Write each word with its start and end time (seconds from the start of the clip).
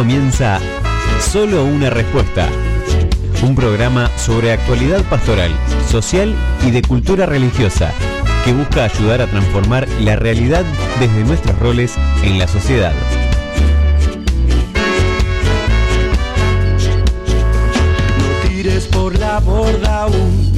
comienza 0.00 0.58
Solo 1.20 1.62
una 1.66 1.90
respuesta. 1.90 2.48
Un 3.42 3.54
programa 3.54 4.10
sobre 4.16 4.50
actualidad 4.50 5.02
pastoral, 5.10 5.52
social 5.90 6.34
y 6.66 6.70
de 6.70 6.80
cultura 6.80 7.26
religiosa 7.26 7.92
que 8.42 8.54
busca 8.54 8.84
ayudar 8.84 9.20
a 9.20 9.26
transformar 9.26 9.86
la 10.00 10.16
realidad 10.16 10.64
desde 10.98 11.22
nuestros 11.24 11.58
roles 11.58 11.96
en 12.22 12.38
la 12.38 12.48
sociedad. 12.48 12.94
No 18.16 18.48
tires 18.48 18.86
por 18.86 19.18
la 19.18 19.38
borda 19.40 20.04
aún 20.04 20.50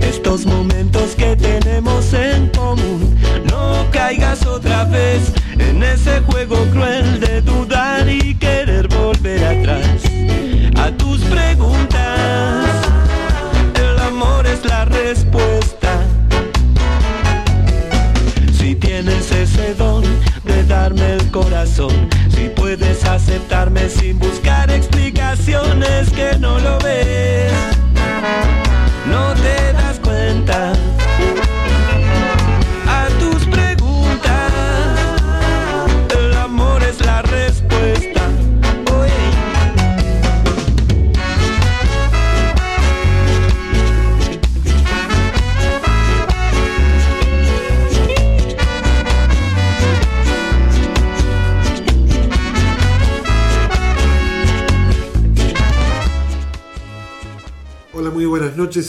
estos 0.00 0.46
momentos 0.46 1.14
que 1.14 1.36
tenemos 1.36 2.14
en 2.14 2.48
común. 2.56 3.18
No 3.50 3.84
caigas 3.90 4.46
otra 4.46 4.84
vez 4.84 5.30
en 5.58 5.82
ese 5.82 6.20
juego 6.20 6.56
cruel 6.72 7.20
de 7.20 7.42
dudar 7.42 8.08
y 8.08 8.34
querer 8.34 8.88
volver 8.88 9.44
atrás 9.44 10.02
a 10.76 10.90
tus 10.92 11.20
preguntas. 11.22 12.66
El 13.74 13.98
amor 13.98 14.46
es 14.46 14.64
la 14.64 14.84
respuesta. 14.84 16.02
Si 18.58 18.74
tienes 18.74 19.30
ese 19.32 19.74
don 19.74 20.04
de 20.44 20.64
darme 20.64 21.14
el 21.14 21.30
corazón, 21.30 22.08
si 22.34 22.48
puedes 22.48 23.04
aceptarme 23.04 23.88
sin 23.88 24.18
buscar 24.18 24.70
explicaciones 24.70 26.10
que 26.10 26.38
no 26.38 26.58
lo 26.58 26.78
ves, 26.78 27.77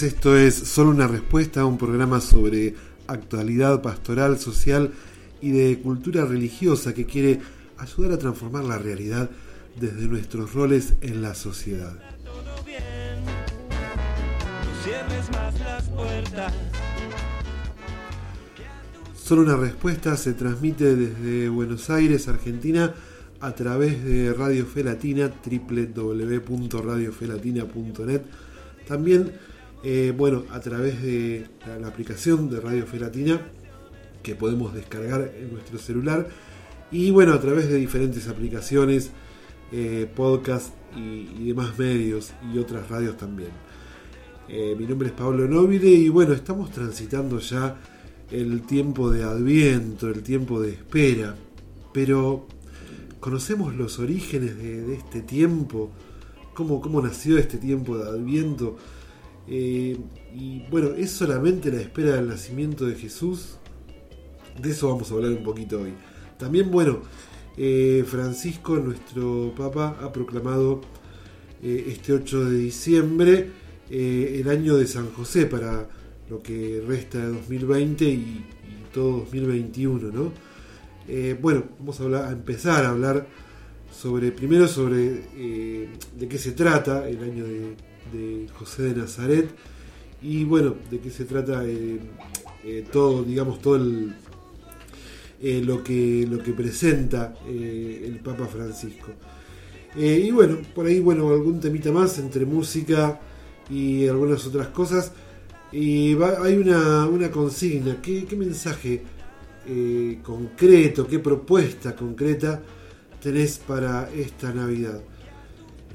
Esto 0.01 0.37
es 0.37 0.55
Solo 0.55 0.91
una 0.91 1.07
respuesta, 1.07 1.65
un 1.65 1.77
programa 1.77 2.21
sobre 2.21 2.73
actualidad 3.07 3.81
pastoral, 3.81 4.39
social 4.39 4.93
y 5.41 5.51
de 5.51 5.77
cultura 5.79 6.23
religiosa 6.23 6.93
que 6.93 7.05
quiere 7.05 7.41
ayudar 7.77 8.13
a 8.13 8.17
transformar 8.17 8.63
la 8.63 8.77
realidad 8.77 9.29
desde 9.77 10.07
nuestros 10.07 10.53
roles 10.53 10.93
en 11.01 11.21
la 11.21 11.35
sociedad. 11.35 11.99
Solo 19.21 19.41
una 19.41 19.57
respuesta 19.57 20.15
se 20.15 20.31
transmite 20.33 20.95
desde 20.95 21.49
Buenos 21.49 21.89
Aires, 21.89 22.29
Argentina, 22.29 22.95
a 23.41 23.51
través 23.53 24.01
de 24.03 24.33
Radio 24.33 24.65
Fe 24.65 24.85
Latina, 24.85 25.29
www.radiofelatina.net. 25.45 28.21
También, 28.87 29.33
eh, 29.81 30.13
bueno, 30.15 30.43
a 30.51 30.59
través 30.59 31.01
de 31.01 31.47
la, 31.65 31.87
aplicación 31.87 32.49
de 32.49 32.59
Radio 32.59 32.85
Fe 32.85 32.99
Latina, 32.99 33.39
que 34.21 34.35
podemos 34.35 34.73
descargar 34.73 35.31
en 35.37 35.53
nuestro 35.53 35.77
celular. 35.77 36.27
Y 36.91 37.11
bueno, 37.11 37.33
a 37.33 37.39
través 37.39 37.69
de 37.69 37.77
diferentes 37.77 38.27
aplicaciones, 38.27 39.11
eh, 39.71 40.09
podcast 40.13 40.73
y, 40.97 41.47
demás 41.47 41.77
medios 41.77 42.33
y 42.53 42.57
otras 42.57 42.89
radios 42.89 43.15
también. 43.15 43.51
Eh, 44.49 44.75
mi 44.77 44.85
nombre 44.85 45.09
es 45.09 45.13
Pablo 45.13 45.47
Novide 45.47 45.91
y 45.91 46.09
bueno, 46.09 46.33
estamos 46.33 46.71
transitando 46.71 47.39
ya 47.39 47.77
el 48.31 48.63
tiempo 48.63 49.09
de 49.11 49.23
Adviento, 49.23 50.09
el 50.09 50.23
tiempo 50.23 50.59
de 50.59 50.71
espera, 50.71 51.35
pero 51.93 52.47
¿conocemos 53.19 53.75
los 53.75 53.99
orígenes 53.99 54.57
de, 54.57 54.81
de 54.81 54.95
este 54.95 55.21
tiempo? 55.21 55.91
¿Cómo, 56.53 56.81
¿Cómo 56.81 57.01
nació 57.01 57.37
este 57.37 57.57
tiempo 57.59 57.97
de 57.97 58.09
Adviento? 58.09 58.77
Eh, 59.51 59.97
y 60.35 60.63
bueno, 60.69 60.89
¿es 60.95 61.09
solamente 61.09 61.71
la 61.71 61.81
espera 61.81 62.15
del 62.15 62.27
nacimiento 62.27 62.85
de 62.85 62.95
Jesús? 62.95 63.57
De 64.61 64.69
eso 64.71 64.89
vamos 64.89 65.09
a 65.11 65.15
hablar 65.15 65.31
un 65.31 65.43
poquito 65.43 65.81
hoy. 65.81 65.93
También, 66.37 66.69
bueno, 66.69 67.01
eh, 67.57 68.05
Francisco, 68.07 68.75
nuestro 68.77 69.53
Papa, 69.57 69.97
ha 70.01 70.13
proclamado 70.13 70.81
eh, 71.63 71.85
este 71.87 72.13
8 72.13 72.45
de 72.45 72.57
diciembre 72.57 73.51
el 73.89 74.47
año 74.49 74.77
de 74.77 74.85
San 74.85 75.09
José 75.09 75.47
para 75.47 75.89
lo 76.29 76.43
que 76.43 76.83
resta 76.87 77.17
de 77.17 77.29
2020 77.29 78.05
y, 78.05 78.13
y 78.13 78.45
todo 78.93 79.21
2021, 79.21 80.11
¿no? 80.11 80.31
Bueno, 81.41 81.63
vamos 81.79 81.99
a, 81.99 82.03
hablar, 82.03 82.25
a 82.25 82.31
empezar 82.31 82.85
a 82.85 82.89
hablar 82.89 83.25
sobre, 83.91 84.31
primero 84.31 84.67
sobre 84.67 84.99
de 84.99 86.27
qué 86.29 86.37
se 86.37 86.51
trata 86.51 87.09
el 87.09 87.23
año 87.23 87.45
de, 87.45 87.73
de 88.11 88.47
José 88.57 88.83
de 88.83 88.95
Nazaret 89.01 89.49
y 90.21 90.43
bueno, 90.43 90.75
de 90.91 90.99
qué 90.99 91.09
se 91.09 91.25
trata 91.25 91.65
eh, 91.65 91.99
eh, 92.65 92.85
todo, 92.91 93.23
digamos, 93.23 93.61
todo 93.61 93.75
el, 93.77 94.13
eh, 95.41 95.61
lo, 95.65 95.83
que, 95.83 96.27
lo 96.29 96.43
que 96.43 96.51
presenta 96.53 97.33
el 97.47 98.19
Papa 98.23 98.45
Francisco. 98.47 99.11
Y 99.95 100.29
bueno, 100.31 100.57
por 100.75 100.85
ahí, 100.85 100.99
bueno, 100.99 101.29
algún 101.29 101.59
temita 101.59 101.91
más 101.91 102.19
entre 102.19 102.45
música 102.45 103.19
y 103.69 104.07
algunas 104.07 104.45
otras 104.45 104.67
cosas. 104.67 105.11
Y 105.71 106.13
va- 106.15 106.43
hay 106.43 106.55
una, 106.57 107.07
una 107.07 107.31
consigna, 107.31 108.01
¿qué, 108.01 108.25
qué 108.25 108.35
mensaje 108.35 109.01
concreto, 110.23 111.07
qué 111.07 111.19
propuesta 111.19 111.95
concreta 111.95 112.61
tenés 113.21 113.57
para 113.59 114.09
esta 114.11 114.51
Navidad? 114.53 114.99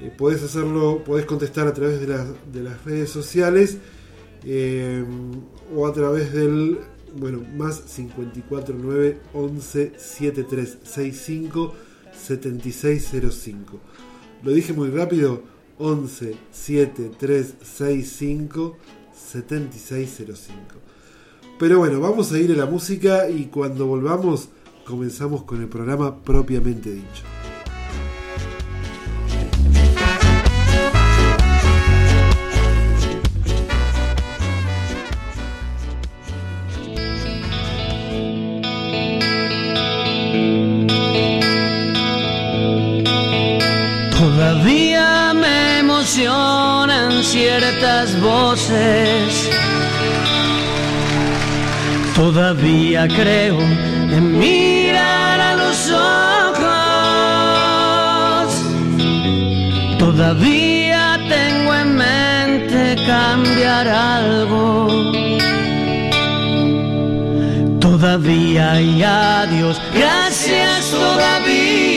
Eh, 0.01 0.11
podés 0.15 0.43
hacerlo, 0.43 1.03
podés 1.05 1.25
contestar 1.25 1.67
a 1.67 1.73
través 1.73 1.99
de, 2.01 2.07
las- 2.07 2.27
de 2.51 2.61
las 2.61 2.83
redes 2.83 3.09
sociales 3.09 3.77
eh, 4.43 5.03
o 5.75 5.87
a 5.87 5.93
través 5.93 6.33
del, 6.33 6.79
bueno, 7.17 7.41
más 7.55 7.79
549 7.81 9.19
11 9.33 9.93
7365 9.97 11.73
7605. 12.13 13.79
Lo 14.43 14.51
dije 14.51 14.73
muy 14.73 14.89
rápido, 14.89 15.43
11 15.77 16.35
7365 16.51 18.77
7605. 19.13 20.75
Pero 21.57 21.79
bueno, 21.79 22.01
vamos 22.01 22.33
a 22.33 22.37
ir 22.39 22.51
a 22.51 22.55
la 22.55 22.65
música 22.65 23.29
y 23.29 23.45
cuando 23.45 23.85
volvamos 23.87 24.49
comenzamos 24.85 25.43
con 25.43 25.61
el 25.61 25.69
programa 25.69 26.21
propiamente 26.21 26.91
dicho. 26.91 27.23
Todavía 52.15 53.07
creo 53.09 53.59
en 53.59 54.39
mirar 54.39 55.39
a 55.41 55.55
los 55.55 55.91
ojos. 55.91 56.55
Todavía 59.99 61.19
tengo 61.27 61.75
en 61.75 61.95
mente 61.95 62.95
cambiar 63.05 63.87
algo. 63.89 64.87
Todavía 67.81 68.79
y 68.81 69.03
adiós, 69.03 69.81
gracias 69.93 70.91
todavía. 70.91 71.94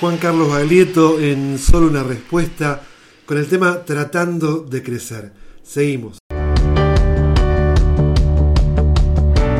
Juan 0.00 0.16
Carlos 0.16 0.48
Baglietto 0.48 1.20
en 1.20 1.58
solo 1.58 1.88
una 1.88 2.02
respuesta 2.02 2.80
con 3.26 3.36
el 3.36 3.46
tema 3.46 3.84
Tratando 3.84 4.60
de 4.60 4.82
crecer. 4.82 5.30
Seguimos. 5.62 6.16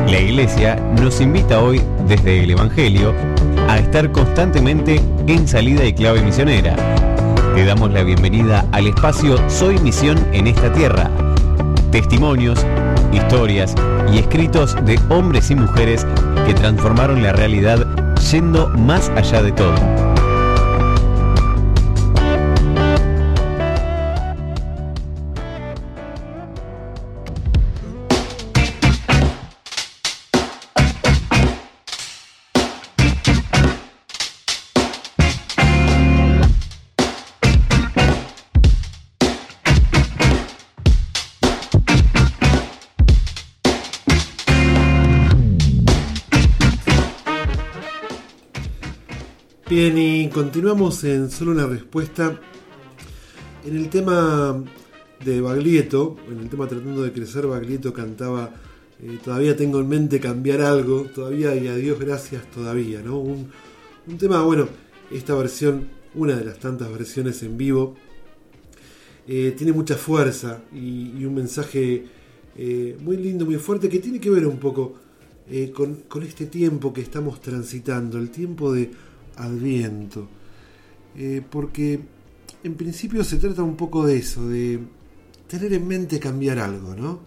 La 0.07 0.19
Iglesia 0.19 0.77
nos 0.99 1.21
invita 1.21 1.61
hoy 1.61 1.79
desde 2.07 2.43
el 2.43 2.49
Evangelio 2.49 3.13
a 3.69 3.77
estar 3.77 4.11
constantemente 4.11 4.99
en 5.27 5.47
salida 5.47 5.85
y 5.85 5.93
clave 5.93 6.23
misionera. 6.23 6.75
Te 7.53 7.63
damos 7.63 7.91
la 7.91 8.01
bienvenida 8.01 8.67
al 8.71 8.87
espacio 8.87 9.37
Soy 9.47 9.77
Misión 9.77 10.17
en 10.33 10.47
esta 10.47 10.73
tierra. 10.73 11.11
Testimonios, 11.91 12.65
historias 13.13 13.75
y 14.11 14.17
escritos 14.17 14.75
de 14.85 14.99
hombres 15.09 15.51
y 15.51 15.55
mujeres 15.55 16.03
que 16.47 16.55
transformaron 16.55 17.21
la 17.21 17.31
realidad 17.31 17.85
yendo 18.31 18.69
más 18.69 19.09
allá 19.09 19.43
de 19.43 19.51
todo. 19.51 20.10
Bien, 49.71 49.97
y 49.97 50.27
continuamos 50.27 51.01
en 51.05 51.31
solo 51.31 51.51
una 51.51 51.65
respuesta. 51.65 52.37
En 53.65 53.77
el 53.77 53.87
tema 53.87 54.61
de 55.23 55.39
Baglietto, 55.39 56.17
en 56.29 56.39
el 56.39 56.49
tema 56.49 56.67
tratando 56.67 57.03
de 57.03 57.13
crecer, 57.13 57.47
Baglietto 57.47 57.93
cantaba 57.93 58.51
eh, 59.01 59.17
Todavía 59.23 59.55
tengo 59.55 59.79
en 59.79 59.87
mente 59.87 60.19
cambiar 60.19 60.59
algo, 60.59 61.03
todavía 61.03 61.55
y 61.55 61.69
a 61.69 61.75
Dios 61.77 61.97
gracias 61.97 62.51
todavía, 62.51 63.01
¿no? 63.01 63.17
Un, 63.19 63.47
tema, 64.19 64.43
bueno, 64.43 64.67
esta 65.09 65.35
versión, 65.35 65.87
una 66.15 66.35
de 66.35 66.43
las 66.43 66.59
tantas 66.59 66.91
versiones 66.91 67.41
en 67.41 67.57
vivo, 67.57 67.95
eh, 69.25 69.55
tiene 69.57 69.71
mucha 69.71 69.95
fuerza 69.95 70.63
y, 70.73 71.23
un 71.23 71.33
mensaje 71.33 72.07
eh, 72.57 72.97
muy 72.99 73.15
lindo, 73.15 73.45
muy 73.45 73.55
fuerte, 73.55 73.87
que 73.87 73.99
tiene 73.99 74.19
que 74.19 74.31
ver 74.31 74.45
un 74.45 74.57
poco 74.57 74.95
con 75.73 76.23
este 76.23 76.45
tiempo 76.45 76.91
que 76.93 77.01
estamos 77.01 77.41
transitando, 77.41 78.17
el 78.17 78.31
tiempo 78.31 78.71
de 78.73 78.91
Adviento. 79.37 80.27
Eh, 81.17 81.41
porque 81.49 81.99
en 82.63 82.75
principio 82.75 83.23
se 83.23 83.37
trata 83.37 83.63
un 83.63 83.75
poco 83.75 84.05
de 84.05 84.17
eso, 84.17 84.47
de 84.47 84.79
tener 85.47 85.73
en 85.73 85.87
mente 85.87 86.19
cambiar 86.19 86.59
algo, 86.59 86.95
¿no? 86.95 87.19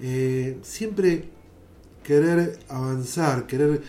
Eh, 0.00 0.58
siempre 0.62 1.24
querer 2.02 2.58
avanzar, 2.68 3.46
querer 3.46 3.80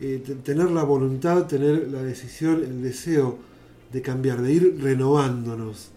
eh, 0.00 0.22
te- 0.24 0.36
tener 0.36 0.70
la 0.70 0.82
voluntad, 0.84 1.46
tener 1.46 1.88
la 1.88 2.02
decisión, 2.02 2.62
el 2.64 2.82
deseo 2.82 3.38
de 3.92 4.00
cambiar, 4.02 4.40
de 4.40 4.52
ir 4.52 4.78
renovándonos, 4.80 5.90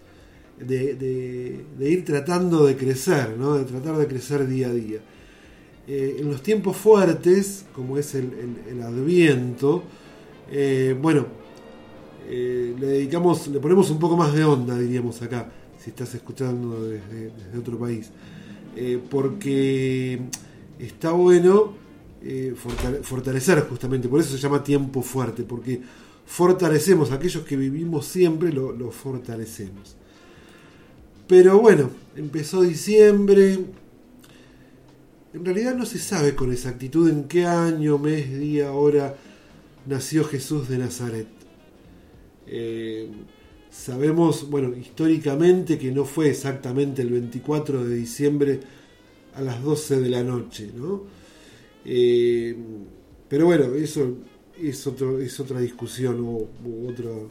de 0.58 1.64
ir 1.80 2.04
tratando 2.04 2.66
de 2.66 2.76
crecer, 2.76 3.36
¿no? 3.38 3.54
de 3.54 3.64
tratar 3.64 3.96
de 3.96 4.06
crecer 4.06 4.46
día 4.46 4.68
a 4.68 4.72
día. 4.72 4.98
Eh, 5.88 6.16
en 6.20 6.28
los 6.30 6.42
tiempos 6.42 6.76
fuertes, 6.76 7.64
como 7.74 7.96
es 7.98 8.14
el, 8.14 8.24
el- 8.34 8.76
el 8.76 8.82
Adviento, 8.82 9.82
eh, 10.50 10.96
bueno, 11.00 11.26
eh, 12.28 12.74
le 12.78 12.86
dedicamos, 12.86 13.48
le 13.48 13.60
ponemos 13.60 13.90
un 13.90 13.98
poco 13.98 14.16
más 14.16 14.32
de 14.34 14.44
onda, 14.44 14.78
diríamos 14.78 15.20
acá, 15.22 15.50
si 15.82 15.90
estás 15.90 16.14
escuchando 16.14 16.84
desde, 16.84 17.30
otro 17.58 17.78
país. 17.78 18.10
Eh, 18.76 19.00
porque 19.10 20.20
está 20.78 21.10
bueno 21.12 21.72
fortale- 22.56 23.02
fortalecer 23.02 23.60
justamente, 23.68 24.08
por 24.08 24.20
eso 24.20 24.32
se 24.32 24.38
llama 24.38 24.62
tiempo 24.64 25.00
fuerte, 25.02 25.44
porque 25.44 25.80
fortalecemos, 26.26 27.12
aquellos 27.12 27.44
que 27.44 27.56
vivimos 27.56 28.06
siempre 28.06 28.52
lo, 28.52 28.72
lo 28.72 28.90
fortalecemos. 28.90 29.96
Pero 31.28 31.58
bueno, 31.60 31.90
empezó 32.16 32.62
diciembre, 32.62 33.58
en 35.32 35.44
realidad 35.44 35.74
no 35.74 35.86
se 35.86 35.98
sabe 35.98 36.34
con 36.34 36.52
exactitud 36.52 37.08
en 37.08 37.24
qué 37.24 37.46
año, 37.46 37.98
mes, 37.98 38.38
día, 38.38 38.72
hora 38.72 39.14
nació 39.86 40.24
Jesús 40.24 40.68
de 40.68 40.78
Nazaret. 40.78 41.26
Eh, 42.46 43.08
sabemos, 43.70 44.48
bueno, 44.48 44.76
históricamente 44.76 45.78
que 45.78 45.90
no 45.92 46.04
fue 46.04 46.30
exactamente 46.30 47.02
el 47.02 47.10
24 47.10 47.84
de 47.84 47.96
diciembre 47.96 48.60
a 49.34 49.42
las 49.42 49.62
12 49.62 50.00
de 50.00 50.08
la 50.08 50.22
noche, 50.22 50.70
¿no? 50.74 51.04
Eh, 51.84 52.56
pero 53.28 53.46
bueno, 53.46 53.74
eso 53.74 54.16
es, 54.60 54.86
otro, 54.86 55.20
es 55.20 55.38
otra 55.40 55.60
discusión 55.60 56.20
o 56.20 56.88
otro, 56.88 57.28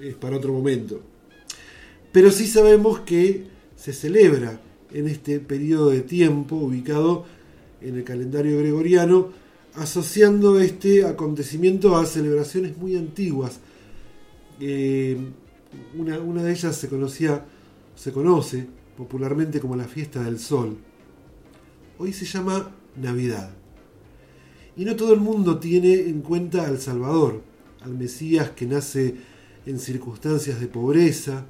es 0.00 0.14
para 0.14 0.36
otro 0.36 0.52
momento. 0.52 1.00
Pero 2.12 2.30
sí 2.30 2.46
sabemos 2.46 3.00
que 3.00 3.44
se 3.76 3.92
celebra 3.92 4.60
en 4.92 5.08
este 5.08 5.40
periodo 5.40 5.90
de 5.90 6.00
tiempo 6.00 6.56
ubicado 6.56 7.26
en 7.80 7.96
el 7.96 8.04
calendario 8.04 8.58
gregoriano, 8.58 9.30
asociando 9.74 10.58
este 10.60 11.04
acontecimiento 11.04 11.96
a 11.96 12.06
celebraciones 12.06 12.76
muy 12.76 12.96
antiguas. 12.96 13.60
Eh, 14.60 15.16
una, 15.96 16.42
de 16.42 16.52
ellas 16.52 16.76
se 16.76 16.88
conocía, 16.88 17.44
se 17.94 18.12
conoce 18.12 18.66
popularmente 18.96 19.60
como 19.60 19.76
la 19.76 19.84
fiesta 19.84 20.22
del 20.22 20.38
sol, 20.38 20.76
hoy 21.98 22.12
se 22.12 22.24
llama 22.24 22.74
Navidad. 22.96 23.50
Y 24.76 24.84
no 24.84 24.96
todo 24.96 25.12
el 25.12 25.20
mundo 25.20 25.58
tiene 25.58 25.94
en 25.94 26.22
cuenta 26.22 26.66
al 26.66 26.80
Salvador, 26.80 27.42
al 27.80 27.94
Mesías 27.94 28.50
que 28.50 28.66
nace 28.66 29.14
en 29.66 29.78
circunstancias 29.78 30.60
de 30.60 30.66
pobreza, 30.66 31.46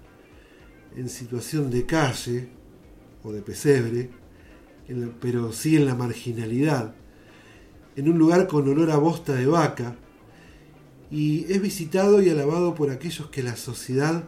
en 0.96 1.08
situación 1.08 1.70
de 1.70 1.86
calle 1.86 2.48
o 3.22 3.32
de 3.32 3.42
pesebre, 3.42 4.10
pero 5.20 5.52
sí 5.52 5.76
en 5.76 5.86
la 5.86 5.94
marginalidad, 5.94 6.94
en 7.98 8.08
un 8.08 8.16
lugar 8.16 8.46
con 8.46 8.68
olor 8.68 8.92
a 8.92 8.96
bosta 8.96 9.34
de 9.34 9.46
vaca, 9.46 9.96
y 11.10 11.52
es 11.52 11.60
visitado 11.60 12.22
y 12.22 12.30
alabado 12.30 12.72
por 12.72 12.90
aquellos 12.90 13.28
que 13.28 13.42
la 13.42 13.56
sociedad 13.56 14.22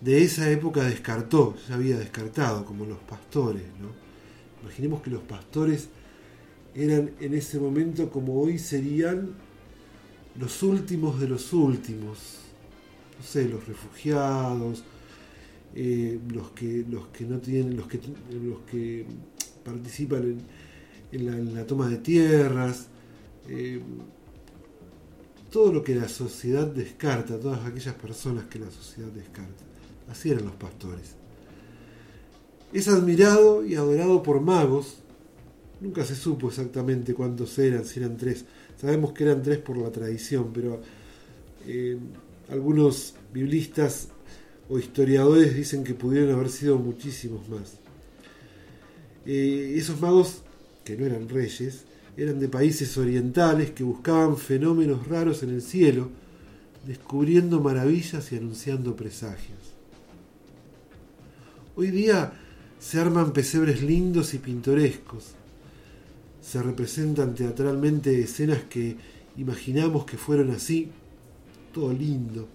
de 0.00 0.24
esa 0.24 0.50
época 0.50 0.82
descartó, 0.82 1.54
ya 1.68 1.76
había 1.76 1.96
descartado, 1.96 2.64
como 2.64 2.84
los 2.86 2.98
pastores. 2.98 3.62
¿no? 3.80 3.90
Imaginemos 4.62 5.02
que 5.02 5.10
los 5.10 5.22
pastores 5.22 5.88
eran 6.74 7.12
en 7.20 7.34
ese 7.34 7.60
momento 7.60 8.10
como 8.10 8.40
hoy 8.40 8.58
serían 8.58 9.34
los 10.36 10.60
últimos 10.64 11.20
de 11.20 11.28
los 11.28 11.52
últimos, 11.52 12.38
no 13.16 13.24
sé, 13.24 13.48
los 13.48 13.68
refugiados, 13.68 14.82
eh, 15.76 16.18
los 16.28 16.50
que 16.50 16.84
los 16.90 17.06
que 17.08 17.24
no 17.24 17.38
tienen, 17.38 17.76
los 17.76 17.86
que 17.86 18.00
los 18.32 18.58
que 18.68 19.06
participan 19.64 20.22
en, 20.24 20.38
la, 21.18 21.66
toma 21.66 21.88
de 21.88 21.98
tierras, 21.98 22.86
eh, 23.48 23.80
todo 25.50 25.72
lo 25.72 25.82
que 25.82 25.94
la 25.94 26.08
sociedad 26.08 26.66
descarta, 26.66 27.38
todas 27.38 27.64
aquellas 27.66 27.94
personas 27.94 28.44
que 28.46 28.58
la 28.58 28.70
sociedad 28.70 29.08
descarta. 29.08 29.64
Así 30.08 30.30
eran 30.30 30.44
los 30.44 30.54
pastores. 30.54 31.14
Es 32.72 32.88
admirado 32.88 33.64
y 33.64 33.74
adorado 33.74 34.22
por 34.22 34.40
magos. 34.40 34.98
Nunca 35.80 36.04
se 36.04 36.14
supo 36.14 36.48
exactamente 36.48 37.14
cuántos 37.14 37.58
eran, 37.58 37.84
si 37.84 38.00
eran 38.00 38.16
tres. 38.16 38.44
Sabemos 38.76 39.12
que 39.12 39.24
eran 39.24 39.42
tres 39.42 39.58
por 39.58 39.76
la 39.76 39.90
tradición, 39.90 40.52
pero 40.52 40.80
eh, 41.66 41.98
algunos 42.48 43.14
biblistas 43.32 44.08
o 44.68 44.78
historiadores 44.78 45.54
dicen 45.54 45.82
que 45.82 45.94
pudieron 45.94 46.32
haber 46.32 46.48
sido 46.48 46.78
muchísimos 46.78 47.48
más. 47.48 47.74
Eh, 49.26 49.74
esos 49.76 50.00
magos, 50.00 50.42
que 50.90 50.96
no 50.96 51.06
eran 51.06 51.28
reyes, 51.28 51.84
eran 52.16 52.40
de 52.40 52.48
países 52.48 52.98
orientales 52.98 53.70
que 53.70 53.84
buscaban 53.84 54.36
fenómenos 54.36 55.06
raros 55.06 55.44
en 55.44 55.50
el 55.50 55.62
cielo, 55.62 56.08
descubriendo 56.84 57.60
maravillas 57.60 58.32
y 58.32 58.36
anunciando 58.36 58.96
presagios. 58.96 59.58
Hoy 61.76 61.92
día 61.92 62.32
se 62.80 62.98
arman 62.98 63.32
pesebres 63.32 63.82
lindos 63.82 64.34
y 64.34 64.38
pintorescos. 64.38 65.34
Se 66.42 66.60
representan 66.60 67.36
teatralmente 67.36 68.20
escenas 68.20 68.64
que 68.64 68.96
imaginamos 69.36 70.04
que 70.06 70.16
fueron 70.16 70.50
así, 70.50 70.88
todo 71.72 71.92
lindo. 71.92 72.48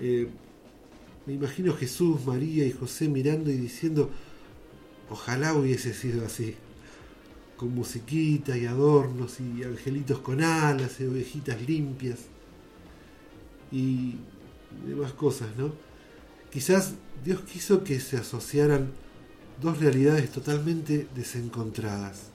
Eh, 0.00 0.28
me 1.26 1.32
imagino 1.32 1.72
Jesús, 1.72 2.24
María 2.24 2.64
y 2.64 2.70
José 2.70 3.08
mirando 3.08 3.50
y 3.50 3.56
diciendo, 3.56 4.10
ojalá 5.12 5.54
hubiese 5.54 5.94
sido 5.94 6.24
así, 6.24 6.56
con 7.56 7.74
musiquita 7.74 8.56
y 8.56 8.66
adornos 8.66 9.38
y 9.40 9.62
angelitos 9.62 10.18
con 10.18 10.42
alas 10.42 11.00
y 11.00 11.04
ovejitas 11.04 11.60
limpias 11.62 12.18
y 13.70 14.16
demás 14.86 15.12
cosas, 15.12 15.48
¿no? 15.56 15.72
Quizás 16.50 16.94
Dios 17.24 17.40
quiso 17.42 17.84
que 17.84 18.00
se 18.00 18.16
asociaran 18.16 18.90
dos 19.60 19.78
realidades 19.78 20.30
totalmente 20.32 21.06
desencontradas. 21.14 22.30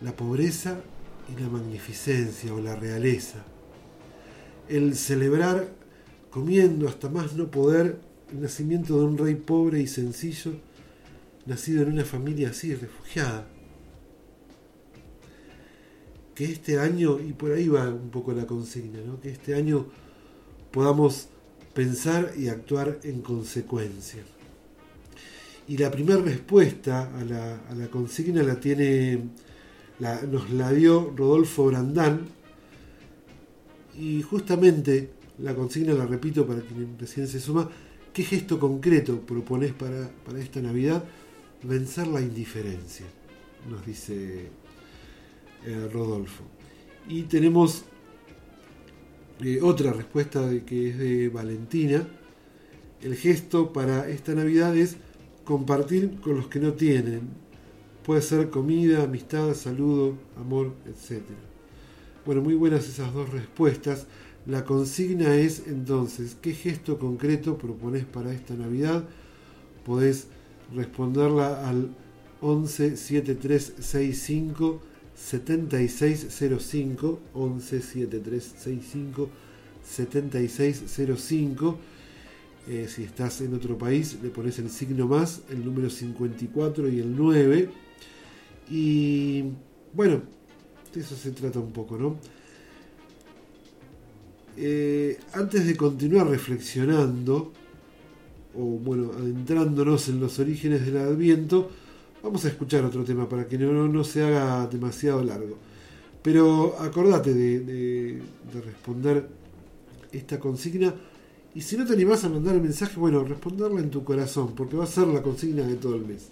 La 0.00 0.16
pobreza 0.16 0.80
y 1.30 1.40
la 1.40 1.48
magnificencia 1.48 2.54
o 2.54 2.60
la 2.60 2.74
realeza. 2.74 3.44
El 4.68 4.96
celebrar 4.96 5.68
comiendo 6.30 6.88
hasta 6.88 7.08
más 7.08 7.34
no 7.34 7.50
poder 7.50 8.00
el 8.32 8.40
nacimiento 8.40 8.98
de 8.98 9.04
un 9.04 9.18
rey 9.18 9.34
pobre 9.34 9.80
y 9.80 9.86
sencillo, 9.86 10.52
nacido 11.46 11.82
en 11.82 11.92
una 11.92 12.04
familia 12.04 12.50
así, 12.50 12.74
refugiada. 12.74 13.46
Que 16.34 16.46
este 16.46 16.78
año, 16.80 17.20
y 17.20 17.32
por 17.32 17.52
ahí 17.52 17.68
va 17.68 17.88
un 17.88 18.10
poco 18.10 18.32
la 18.32 18.46
consigna, 18.46 19.00
¿no? 19.06 19.20
que 19.20 19.30
este 19.30 19.54
año 19.54 19.86
podamos 20.72 21.28
pensar 21.74 22.32
y 22.36 22.48
actuar 22.48 22.98
en 23.04 23.20
consecuencia. 23.20 24.22
Y 25.66 25.76
la 25.78 25.90
primera 25.90 26.20
respuesta 26.20 27.10
a 27.16 27.24
la, 27.24 27.88
consigna 27.88 28.42
la 28.42 28.60
tiene, 28.60 29.22
nos 30.30 30.50
la 30.50 30.72
dio 30.72 31.12
Rodolfo 31.16 31.66
Brandán, 31.66 32.26
y 33.96 34.22
justamente 34.22 35.10
la 35.38 35.54
consigna 35.54 35.94
la 35.94 36.06
repito 36.06 36.46
para 36.46 36.60
quien 36.60 36.98
recién 36.98 37.28
se 37.28 37.40
suma, 37.40 37.70
¿qué 38.14 38.22
gesto 38.22 38.58
concreto 38.60 39.20
propones 39.20 39.72
para, 39.72 40.08
para 40.24 40.40
esta 40.40 40.60
Navidad? 40.62 41.04
Vencer 41.64 42.06
la 42.06 42.20
indiferencia, 42.20 43.06
nos 43.68 43.84
dice 43.84 44.48
eh, 45.66 45.88
Rodolfo. 45.92 46.44
Y 47.08 47.22
tenemos 47.22 47.84
eh, 49.40 49.60
otra 49.60 49.92
respuesta 49.92 50.46
de 50.46 50.64
que 50.64 50.90
es 50.90 50.98
de 50.98 51.28
Valentina. 51.28 52.06
El 53.02 53.16
gesto 53.16 53.72
para 53.72 54.08
esta 54.08 54.32
Navidad 54.34 54.76
es 54.76 54.96
compartir 55.44 56.20
con 56.20 56.36
los 56.36 56.46
que 56.46 56.60
no 56.60 56.74
tienen. 56.74 57.22
Puede 58.04 58.22
ser 58.22 58.48
comida, 58.48 59.02
amistad, 59.02 59.54
saludo, 59.54 60.16
amor, 60.36 60.72
etc. 60.86 61.22
Bueno, 62.24 62.42
muy 62.42 62.54
buenas 62.54 62.88
esas 62.88 63.12
dos 63.12 63.28
respuestas. 63.30 64.06
La 64.46 64.64
consigna 64.64 65.36
es 65.36 65.62
entonces, 65.66 66.36
¿qué 66.40 66.52
gesto 66.52 66.98
concreto 66.98 67.56
propones 67.56 68.04
para 68.04 68.32
esta 68.32 68.54
Navidad? 68.54 69.04
Podés 69.86 70.26
responderla 70.74 71.68
al 71.68 71.94
11 72.40 72.96
7365 72.96 74.80
7605 75.14 77.20
11 77.32 77.80
7365 77.80 79.28
7605 79.82 81.78
si 82.88 83.02
estás 83.02 83.40
en 83.40 83.54
otro 83.54 83.78
país 83.78 84.18
le 84.22 84.30
pones 84.30 84.58
el 84.58 84.70
signo 84.70 85.06
más 85.06 85.42
el 85.50 85.64
número 85.64 85.88
54 85.88 86.88
y 86.88 86.98
el 86.98 87.16
9 87.16 87.70
y 88.70 89.44
bueno 89.92 90.22
de 90.92 91.00
eso 91.00 91.14
se 91.14 91.30
trata 91.30 91.60
un 91.60 91.72
poco 91.72 91.96
no 91.96 92.16
eh, 94.56 95.18
antes 95.32 95.66
de 95.66 95.76
continuar 95.76 96.28
reflexionando 96.28 97.52
o 98.56 98.60
bueno 98.60 99.10
adentrándonos 99.18 100.08
en 100.08 100.20
los 100.20 100.38
orígenes 100.38 100.86
del 100.86 100.98
adviento 100.98 101.70
Vamos 102.24 102.42
a 102.46 102.48
escuchar 102.48 102.82
otro 102.86 103.04
tema 103.04 103.28
para 103.28 103.46
que 103.46 103.58
no, 103.58 104.02
se 104.02 104.22
haga 104.22 104.66
demasiado 104.66 105.22
largo. 105.22 105.58
Pero 106.22 106.74
acordate 106.80 107.34
de, 107.34 108.22
responder 108.64 109.28
esta 110.10 110.40
consigna. 110.40 110.94
Y 111.54 111.60
si 111.60 111.76
no 111.76 111.84
te 111.84 111.92
animás 111.92 112.24
a 112.24 112.30
mandar 112.30 112.54
el 112.54 112.62
mensaje, 112.62 112.98
bueno, 112.98 113.22
responderla 113.24 113.80
en 113.80 113.90
tu 113.90 114.04
corazón, 114.04 114.54
porque 114.54 114.74
va 114.74 114.84
a 114.84 114.86
ser 114.86 115.06
la 115.08 115.20
consigna 115.20 115.66
de 115.66 115.74
todo 115.74 115.96
el 115.96 116.06
mes. 116.06 116.28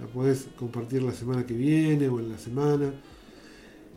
La 0.00 0.08
podés 0.08 0.48
compartir 0.58 1.00
la 1.04 1.12
semana 1.12 1.46
que 1.46 1.54
viene 1.54 2.08
o 2.08 2.18
en 2.18 2.32
la 2.32 2.36
semana. 2.36 2.92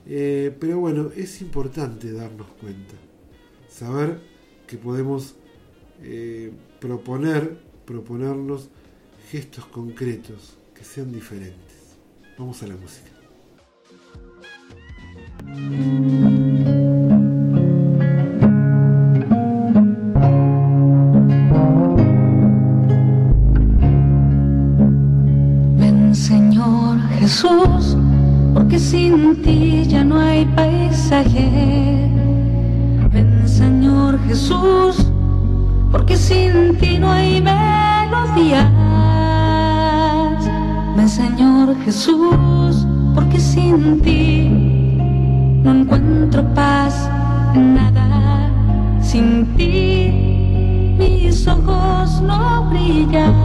Eh, 0.06 0.56
pero 0.60 0.78
bueno, 0.82 1.10
es 1.16 1.42
importante 1.42 2.12
darnos 2.12 2.48
cuenta. 2.62 2.94
Saber 3.74 4.22
que 4.68 4.78
podemos 4.78 5.36
eh, 6.04 6.52
proponer, 6.80 7.58
proponernos 7.86 8.70
gestos 9.32 9.66
concretos 9.66 10.58
sean 10.84 11.12
diferentes. 11.12 11.98
Vamos 12.38 12.62
a 12.64 12.68
la 12.68 12.76
música. 12.76 13.10
Ven 25.78 26.16
Señor 26.16 27.00
Jesús, 27.20 27.98
porque 28.54 28.78
sin 28.78 29.42
ti 29.42 29.86
ya 29.88 30.04
no 30.04 30.20
hay 30.20 30.46
paisaje. 30.56 32.23
Jesús, 34.34 34.96
porque 35.92 36.18
sin 36.18 36.76
ti 36.80 36.98
no 36.98 37.12
hay 37.12 37.40
melodía. 37.40 38.68
Ven 40.98 41.08
Señor 41.08 41.76
Jesús, 41.86 42.88
porque 43.14 43.40
sin 43.40 44.02
ti 44.02 44.50
no 45.64 45.72
encuentro 45.72 46.44
paz 46.56 47.08
en 47.54 47.76
nada. 47.76 48.50
Sin 49.04 49.46
ti 49.56 50.96
mis 50.98 51.48
ojos 51.48 52.20
no 52.24 52.72
brillan. 52.72 53.36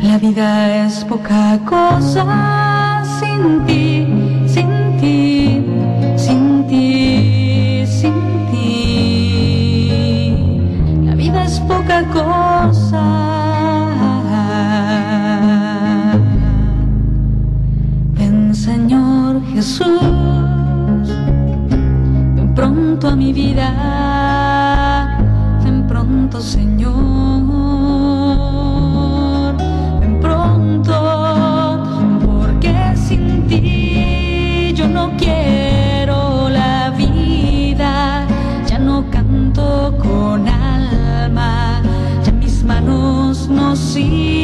La 0.00 0.16
vida 0.18 0.86
es 0.86 1.04
poca 1.04 1.58
cosa 1.64 3.02
sin 3.18 3.66
ti, 3.66 4.06
cosa. 12.12 13.02
Ven 18.16 18.54
Señor 18.54 19.42
Jesús, 19.52 20.00
ven 22.34 22.52
pronto 22.54 23.08
a 23.08 23.16
mi 23.16 23.32
vida, 23.32 23.68
ven 25.64 25.86
pronto 25.86 26.40
Señor, 26.40 27.27
manos 43.98 44.37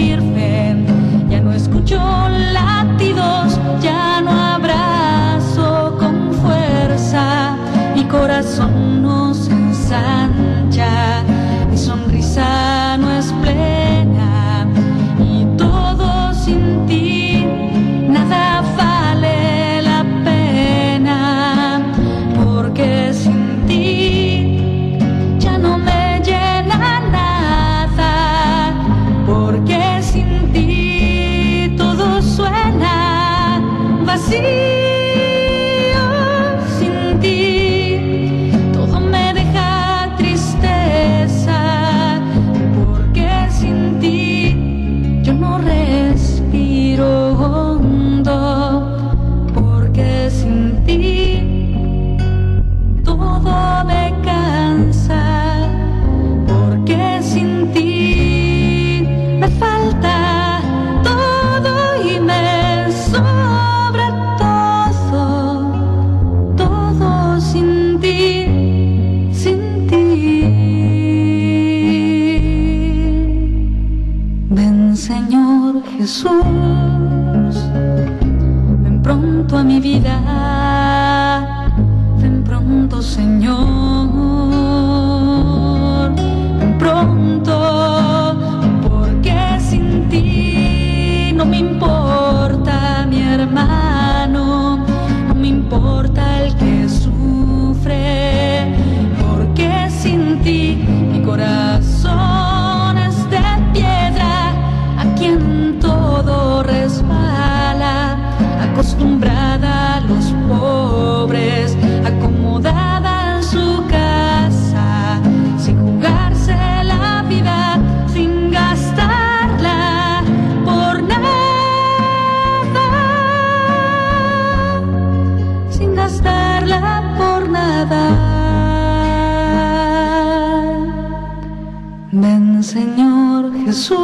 Jesús, 133.84 133.98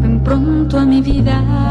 ven 0.00 0.20
pronto 0.22 0.78
a 0.78 0.84
mi 0.84 1.00
vida, 1.00 1.63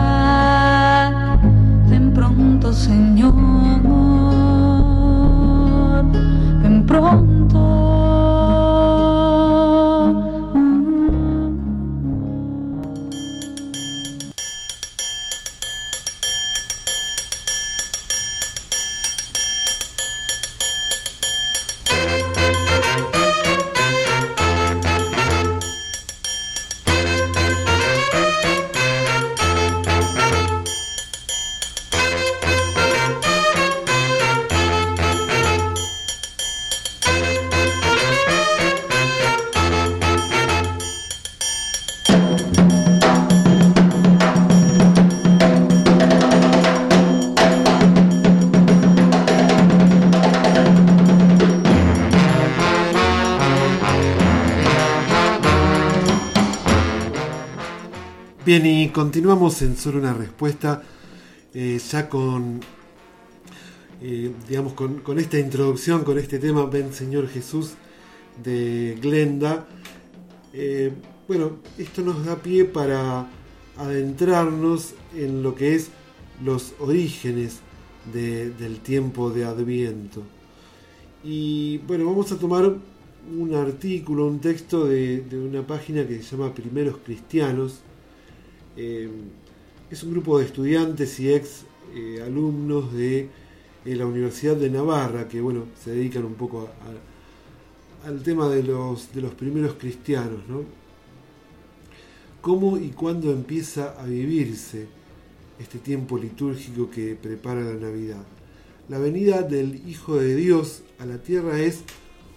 Bien, 58.55 58.67
y 58.67 58.89
continuamos 58.89 59.63
en 59.63 59.75
solo 59.75 59.97
una 59.97 60.13
respuesta, 60.13 60.83
eh, 61.55 61.81
ya 61.89 62.07
con, 62.07 62.59
eh, 63.99 64.31
digamos, 64.47 64.73
con, 64.73 65.17
esta 65.17 65.39
introducción, 65.39 66.03
con 66.03 66.19
este 66.19 66.37
tema, 66.37 66.63
Ven 66.67 66.93
Señor 66.93 67.27
Jesús, 67.29 67.71
de 68.43 68.95
Glenda. 69.01 69.65
Eh, 70.53 70.91
bueno, 71.27 71.53
esto 71.79 72.03
nos 72.03 72.23
da 72.27 72.35
pie 72.35 72.65
para 72.65 73.27
adentrarnos 73.75 74.93
en 75.17 75.41
lo 75.41 75.55
que 75.55 75.73
es 75.73 75.89
los 76.45 76.73
orígenes 76.77 77.61
de- 78.13 78.51
del 78.51 78.81
tiempo 78.81 79.31
de 79.31 79.45
Adviento. 79.45 80.21
Y 81.23 81.79
bueno, 81.87 82.05
vamos 82.05 82.31
a 82.31 82.37
tomar 82.37 82.71
un 83.35 83.55
artículo, 83.55 84.27
un 84.27 84.37
texto 84.37 84.85
de 84.85 85.23
una 85.31 85.65
página 85.65 86.07
que 86.07 86.21
se 86.21 86.37
llama 86.37 86.53
Primeros 86.53 86.97
Cristianos. 87.03 87.81
Eh, 88.75 89.09
es 89.89 90.03
un 90.03 90.11
grupo 90.11 90.39
de 90.39 90.45
estudiantes 90.45 91.19
y 91.19 91.33
ex 91.33 91.63
eh, 91.93 92.21
alumnos 92.25 92.93
de 92.93 93.29
eh, 93.85 93.95
la 93.95 94.05
Universidad 94.05 94.55
de 94.55 94.69
Navarra 94.69 95.27
que 95.27 95.41
bueno, 95.41 95.65
se 95.83 95.91
dedican 95.91 96.25
un 96.25 96.33
poco 96.33 96.69
al 98.05 98.23
tema 98.23 98.49
de 98.49 98.63
los, 98.63 99.13
de 99.13 99.21
los 99.21 99.33
primeros 99.33 99.75
cristianos. 99.75 100.39
¿no? 100.47 100.63
¿Cómo 102.41 102.77
y 102.77 102.89
cuándo 102.89 103.31
empieza 103.31 103.99
a 103.99 104.05
vivirse 104.05 104.87
este 105.59 105.79
tiempo 105.79 106.17
litúrgico 106.17 106.89
que 106.89 107.15
prepara 107.15 107.61
la 107.61 107.75
Navidad? 107.75 108.23
la 108.89 108.99
venida 108.99 109.41
del 109.43 109.87
Hijo 109.87 110.17
de 110.17 110.35
Dios 110.35 110.83
a 110.99 111.05
la 111.05 111.17
tierra 111.17 111.59
es 111.59 111.79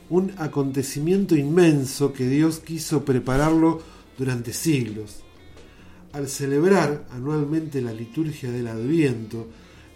un 0.09 0.33
acontecimiento 0.39 1.35
inmenso 1.35 2.13
que 2.13 2.29
Dios 2.29 2.61
quiso 2.61 3.05
prepararlo 3.05 3.81
durante 4.17 4.53
siglos. 4.53 5.26
Al 6.17 6.29
celebrar 6.29 7.05
anualmente 7.11 7.83
la 7.83 7.93
liturgia 7.93 8.51
del 8.51 8.69
Adviento, 8.69 9.49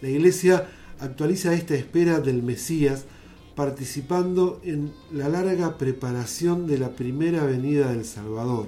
la 0.02 0.10
Iglesia 0.10 0.68
actualiza 0.98 1.54
esta 1.54 1.74
espera 1.74 2.20
del 2.20 2.42
Mesías 2.42 3.06
participando 3.56 4.60
en 4.62 4.92
la 5.12 5.30
larga 5.30 5.78
preparación 5.78 6.66
de 6.66 6.76
la 6.76 6.90
primera 6.90 7.46
venida 7.46 7.90
del 7.90 8.04
Salvador. 8.04 8.66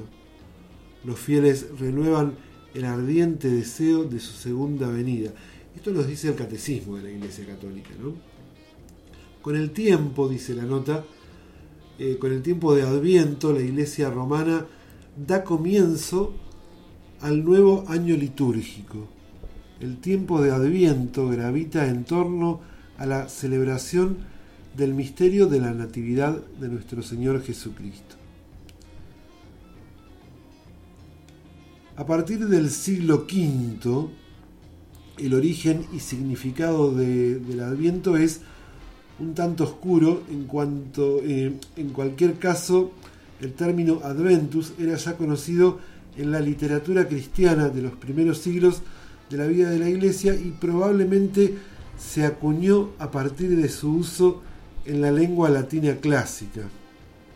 Los 1.05 1.19
fieles 1.19 1.67
renuevan 1.79 2.37
el 2.73 2.87
ardiente 2.87 3.51
deseo 3.51 4.05
de 4.05 4.19
su 4.19 4.33
segunda 4.33 4.89
venida. 4.89 5.31
Esto 5.77 5.91
nos 5.91 6.07
dice 6.07 6.29
el 6.29 6.37
catecismo 6.37 6.97
de 6.97 7.03
la 7.03 7.11
Iglesia 7.11 7.45
Católica. 7.45 7.91
¿no? 8.03 8.15
Con 9.43 9.57
el 9.57 9.73
tiempo, 9.73 10.27
dice 10.27 10.55
la 10.55 10.65
nota, 10.65 11.05
eh, 11.99 12.17
con 12.19 12.33
el 12.33 12.41
tiempo 12.41 12.75
de 12.75 12.85
Adviento, 12.85 13.53
la 13.53 13.61
Iglesia 13.61 14.09
romana 14.09 14.67
da 15.15 15.45
comienzo 15.45 16.33
al 17.23 17.45
nuevo 17.45 17.85
año 17.89 18.17
litúrgico. 18.17 19.07
El 19.81 19.99
tiempo 19.99 20.43
de 20.43 20.51
Adviento 20.51 21.29
gravita 21.29 21.87
en 21.87 22.05
torno 22.05 22.61
a 22.99 23.07
la 23.07 23.29
celebración 23.29 24.19
del 24.77 24.93
misterio 24.93 25.47
de 25.47 25.61
la 25.61 25.73
Natividad 25.73 26.37
de 26.61 26.69
nuestro 26.69 27.03
Señor 27.03 27.43
Jesucristo. 27.43 28.17
A 31.97 32.07
partir 32.07 32.49
del 32.49 32.71
siglo 32.71 33.27
V, 33.31 34.09
el 35.19 35.35
origen 35.35 35.87
y 35.95 36.01
significado 36.01 36.93
del 36.93 37.61
Adviento 37.61 38.17
es 38.17 38.41
un 39.21 39.35
tanto 39.35 39.65
oscuro 39.65 40.23
en 40.29 40.45
cuanto, 40.45 41.21
eh, 41.23 41.53
en 41.77 41.89
cualquier 41.91 42.39
caso, 42.39 42.91
el 43.41 43.53
término 43.53 44.01
Adventus 44.03 44.73
era 44.79 44.97
ya 44.97 45.17
conocido 45.17 45.79
en 46.17 46.31
la 46.31 46.41
literatura 46.41 47.09
cristiana 47.09 47.69
de 47.69 47.83
los 47.83 47.93
primeros 47.93 48.39
siglos 48.39 48.83
de 49.31 49.39
la 49.39 49.47
vida 49.47 49.71
de 49.71 49.79
la 49.79 49.89
Iglesia 49.89 50.35
y 50.35 50.51
probablemente 50.51 51.55
se 51.99 52.25
acuñó 52.25 52.91
a 52.99 53.11
partir 53.11 53.57
de 53.57 53.69
su 53.69 53.95
uso 53.97 54.43
en 54.85 55.01
la 55.01 55.11
lengua 55.11 55.49
latina 55.49 55.97
clásica. 55.97 56.63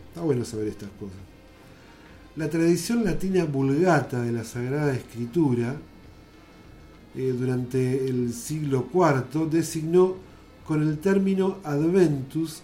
Está 0.09 0.21
bueno 0.21 0.45
saber 0.45 0.67
estas 0.67 0.89
cosas. 0.99 1.17
La 2.35 2.49
tradición 2.49 3.03
latina 3.03 3.45
vulgata 3.45 4.21
de 4.21 4.31
la 4.31 4.43
Sagrada 4.43 4.93
Escritura 4.93 5.75
eh, 7.15 7.33
durante 7.37 8.07
el 8.07 8.33
siglo 8.33 8.87
IV 8.93 9.49
designó 9.49 10.15
con 10.67 10.83
el 10.83 10.99
término 10.99 11.57
adventus 11.63 12.61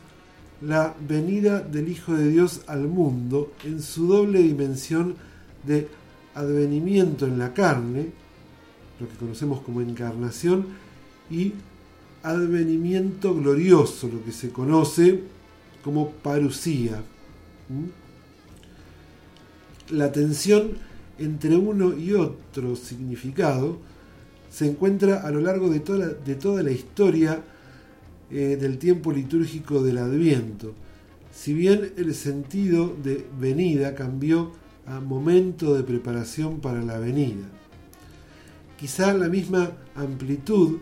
la 0.62 0.96
venida 1.08 1.60
del 1.62 1.90
Hijo 1.90 2.14
de 2.14 2.30
Dios 2.30 2.62
al 2.68 2.88
mundo 2.88 3.52
en 3.64 3.82
su 3.82 4.08
doble 4.08 4.40
dimensión 4.44 5.16
de 5.66 5.88
advenimiento 6.36 7.26
en 7.26 7.38
la 7.38 7.54
carne, 7.54 8.08
lo 9.00 9.08
que 9.08 9.16
conocemos 9.16 9.62
como 9.62 9.82
encarnación, 9.82 10.66
y 11.30 11.54
advenimiento 12.24 13.36
glorioso, 13.36 14.08
lo 14.08 14.24
que 14.24 14.32
se 14.32 14.50
conoce 14.50 15.22
como 15.84 16.12
parusía. 16.12 17.02
La 19.90 20.12
tensión 20.12 20.78
entre 21.20 21.56
uno 21.56 21.98
y 21.98 22.14
otro 22.14 22.76
significado 22.76 23.78
se 24.50 24.68
encuentra 24.68 25.22
a 25.22 25.32
lo 25.32 25.42
largo 25.42 25.70
de 25.70 25.80
toda 25.80 26.00
la, 26.00 26.08
de 26.08 26.36
toda 26.36 26.64
la 26.64 26.72
historia 26.72 27.42
eh, 28.32 28.58
del 28.60 28.78
tiempo 28.78 29.12
litúrgico 29.12 29.84
del 29.84 29.98
Adviento. 29.98 30.74
Si 31.34 31.54
bien 31.54 31.94
el 31.98 32.14
sentido 32.14 32.96
de 33.04 33.26
venida 33.40 33.96
cambió 33.96 34.52
a 34.86 35.00
momento 35.00 35.76
de 35.76 35.84
preparación 35.84 36.60
para 36.60 36.82
la 36.82 37.00
venida. 37.00 37.46
Quizá 38.78 39.14
la 39.14 39.30
misma 39.30 39.72
amplitud 39.96 40.80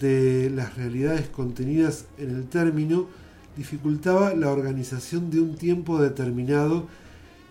de 0.00 0.50
las 0.50 0.76
realidades 0.76 1.28
contenidas 1.28 2.06
en 2.18 2.30
el 2.30 2.46
término 2.46 3.06
dificultaba 3.56 4.34
la 4.34 4.50
organización 4.50 5.30
de 5.30 5.40
un 5.40 5.56
tiempo 5.56 6.00
determinado 6.00 6.86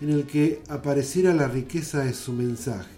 en 0.02 0.10
el 0.10 0.26
que 0.26 0.62
apareciera 0.68 1.34
la 1.34 1.48
riqueza 1.48 2.04
de 2.04 2.14
su 2.14 2.34
mensaje. 2.34 2.90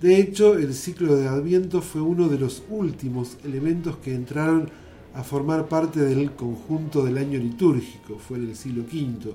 De 0.00 0.20
hecho, 0.20 0.56
el 0.56 0.74
ciclo 0.74 1.16
de 1.16 1.28
Adviento 1.28 1.82
fue 1.82 2.00
uno 2.00 2.28
de 2.28 2.38
los 2.38 2.62
últimos 2.70 3.36
elementos 3.44 3.96
que 3.98 4.14
entraron 4.14 4.70
a 5.14 5.22
formar 5.24 5.68
parte 5.68 6.00
del 6.00 6.32
conjunto 6.32 7.04
del 7.04 7.18
año 7.18 7.38
litúrgico, 7.38 8.18
fue 8.18 8.38
en 8.38 8.48
el 8.50 8.56
siglo 8.56 8.82
V. 8.82 9.34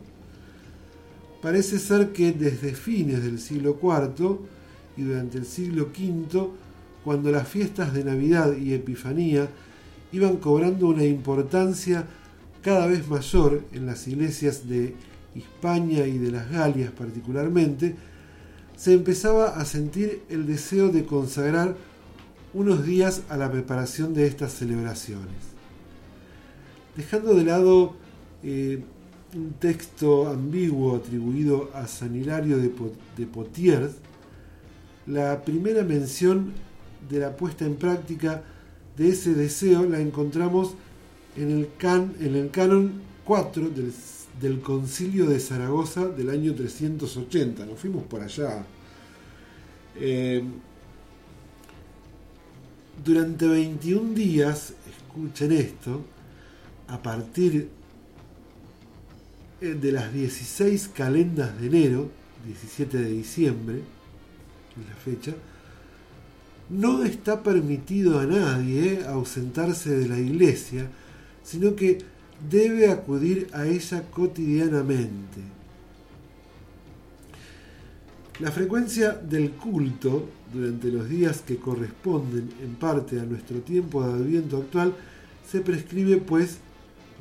Parece 1.43 1.77
ser 1.77 2.13
que 2.13 2.31
desde 2.31 2.73
fines 2.73 3.21
del 3.21 3.37
siglo 3.37 3.77
IV 3.83 4.39
y 4.95 5.01
durante 5.01 5.39
el 5.39 5.45
siglo 5.45 5.89
V 5.93 6.49
cuando 7.03 7.31
las 7.31 7.49
fiestas 7.49 7.93
de 7.93 8.05
Navidad 8.05 8.55
y 8.55 8.73
Epifanía 8.73 9.49
iban 10.13 10.37
cobrando 10.37 10.87
una 10.87 11.03
importancia 11.03 12.07
cada 12.61 12.87
vez 12.87 13.05
mayor 13.09 13.61
en 13.73 13.85
las 13.85 14.07
iglesias 14.07 14.69
de 14.69 14.95
Hispania 15.35 16.07
y 16.07 16.17
de 16.17 16.31
las 16.31 16.49
Galias 16.49 16.93
particularmente, 16.93 17.93
se 18.77 18.93
empezaba 18.93 19.57
a 19.57 19.65
sentir 19.65 20.21
el 20.29 20.47
deseo 20.47 20.89
de 20.89 21.03
consagrar 21.03 21.75
unos 22.53 22.85
días 22.85 23.23
a 23.27 23.35
la 23.35 23.51
preparación 23.51 24.13
de 24.13 24.27
estas 24.27 24.53
celebraciones. 24.53 25.43
Dejando 26.95 27.33
de 27.33 27.43
lado 27.43 27.95
eh, 28.43 28.81
un 29.35 29.53
texto 29.53 30.27
ambiguo 30.29 30.95
atribuido 30.95 31.71
a 31.73 31.87
San 31.87 32.15
Hilario 32.15 32.57
de 32.57 33.25
Potiers, 33.25 33.93
la 35.07 35.43
primera 35.43 35.83
mención 35.83 36.53
de 37.09 37.19
la 37.19 37.35
puesta 37.35 37.65
en 37.65 37.75
práctica 37.75 38.43
de 38.97 39.09
ese 39.09 39.33
deseo 39.33 39.83
la 39.83 39.99
encontramos 39.99 40.75
en 41.35 41.51
el, 41.51 41.69
can, 41.77 42.13
en 42.19 42.35
el 42.35 42.51
canon 42.51 43.01
4 43.25 43.69
del, 44.39 44.61
concilio 44.61 45.25
de 45.25 45.39
Zaragoza 45.39 46.07
del 46.07 46.29
año 46.29 46.53
380. 46.53 47.65
Nos 47.65 47.79
fuimos 47.79 48.03
por 48.03 48.21
allá. 48.21 48.65
Eh, 49.95 50.43
durante 53.03 53.47
21 53.47 54.13
días, 54.13 54.73
escuchen 54.89 55.51
esto, 55.51 56.01
a 56.87 57.01
partir 57.01 57.55
eh, 57.55 57.82
de 59.63 59.91
las 59.91 60.13
16 60.13 60.89
calendas 60.89 61.59
de 61.59 61.67
enero, 61.67 62.09
17 62.45 62.97
de 62.97 63.09
diciembre, 63.09 63.77
es 63.77 64.89
la 64.89 64.95
fecha, 64.95 65.33
no 66.69 67.03
está 67.03 67.43
permitido 67.43 68.19
a 68.19 68.25
nadie 68.25 68.93
eh, 68.93 69.05
ausentarse 69.07 69.95
de 69.95 70.07
la 70.07 70.19
iglesia, 70.19 70.87
sino 71.43 71.75
que 71.75 71.99
debe 72.49 72.91
acudir 72.91 73.47
a 73.53 73.65
ella 73.65 74.03
cotidianamente. 74.09 75.41
La 78.39 78.51
frecuencia 78.51 79.11
del 79.11 79.51
culto 79.51 80.27
durante 80.51 80.89
los 80.89 81.07
días 81.07 81.41
que 81.41 81.57
corresponden 81.57 82.49
en 82.61 82.75
parte 82.75 83.19
a 83.19 83.23
nuestro 83.23 83.59
tiempo 83.59 84.03
de 84.03 84.13
adviento 84.13 84.57
actual 84.57 84.93
se 85.49 85.61
prescribe 85.61 86.17
pues 86.17 86.57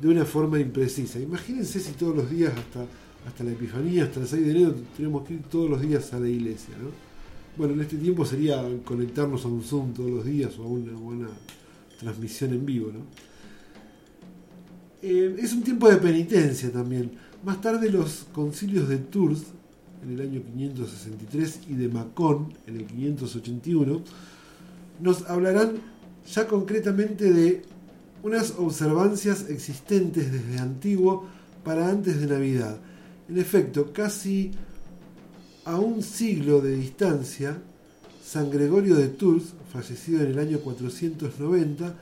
de 0.03 0.09
una 0.09 0.25
forma 0.25 0.59
imprecisa. 0.59 1.17
Imagínense 1.17 1.79
si 1.79 1.93
todos 1.93 2.13
los 2.13 2.29
días 2.29 2.51
hasta, 2.53 2.85
hasta 3.25 3.43
la 3.45 3.51
Epifanía, 3.51 4.03
hasta 4.03 4.19
el 4.19 4.27
6 4.27 4.45
de 4.45 4.51
enero, 4.51 4.75
tenemos 4.97 5.25
que 5.25 5.35
ir 5.35 5.43
todos 5.43 5.69
los 5.69 5.79
días 5.79 6.11
a 6.11 6.19
la 6.19 6.27
iglesia. 6.27 6.75
¿no? 6.77 6.89
Bueno, 7.55 7.73
en 7.73 7.79
este 7.79 7.95
tiempo 7.95 8.25
sería 8.25 8.61
conectarnos 8.83 9.45
a 9.45 9.47
un 9.47 9.63
Zoom 9.63 9.93
todos 9.93 10.11
los 10.11 10.25
días 10.25 10.59
o 10.59 10.63
a 10.63 10.67
una 10.67 10.91
buena 10.91 11.29
transmisión 11.97 12.51
en 12.51 12.65
vivo. 12.65 12.91
¿no? 12.91 12.99
Eh, 15.01 15.37
es 15.39 15.53
un 15.53 15.63
tiempo 15.63 15.89
de 15.89 15.95
penitencia 15.95 16.69
también. 16.69 17.11
Más 17.45 17.61
tarde 17.61 17.89
los 17.89 18.27
concilios 18.33 18.89
de 18.89 18.97
Tours, 18.97 19.43
en 20.03 20.19
el 20.19 20.19
año 20.19 20.41
563, 20.43 21.59
y 21.69 21.75
de 21.75 21.87
Macón, 21.87 22.53
en 22.67 22.75
el 22.75 22.85
581, 22.87 24.01
nos 24.99 25.21
hablarán 25.29 25.75
ya 26.29 26.45
concretamente 26.45 27.31
de 27.31 27.72
unas 28.23 28.51
observancias 28.57 29.49
existentes 29.49 30.31
desde 30.31 30.59
antiguo 30.59 31.27
para 31.63 31.89
antes 31.89 32.19
de 32.19 32.27
Navidad. 32.27 32.77
En 33.29 33.37
efecto, 33.37 33.91
casi 33.93 34.51
a 35.65 35.77
un 35.77 36.01
siglo 36.01 36.61
de 36.61 36.75
distancia, 36.75 37.61
San 38.25 38.49
Gregorio 38.49 38.95
de 38.95 39.09
Tours, 39.09 39.53
fallecido 39.71 40.23
en 40.23 40.31
el 40.31 40.39
año 40.39 40.59
490, 40.59 41.95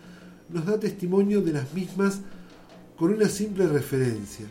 nos 0.50 0.66
da 0.66 0.80
testimonio 0.80 1.42
de 1.42 1.54
las 1.54 1.74
mismas 1.74 2.20
con 2.98 3.14
una 3.14 3.28
simple 3.28 3.68
referencia. 3.68 4.46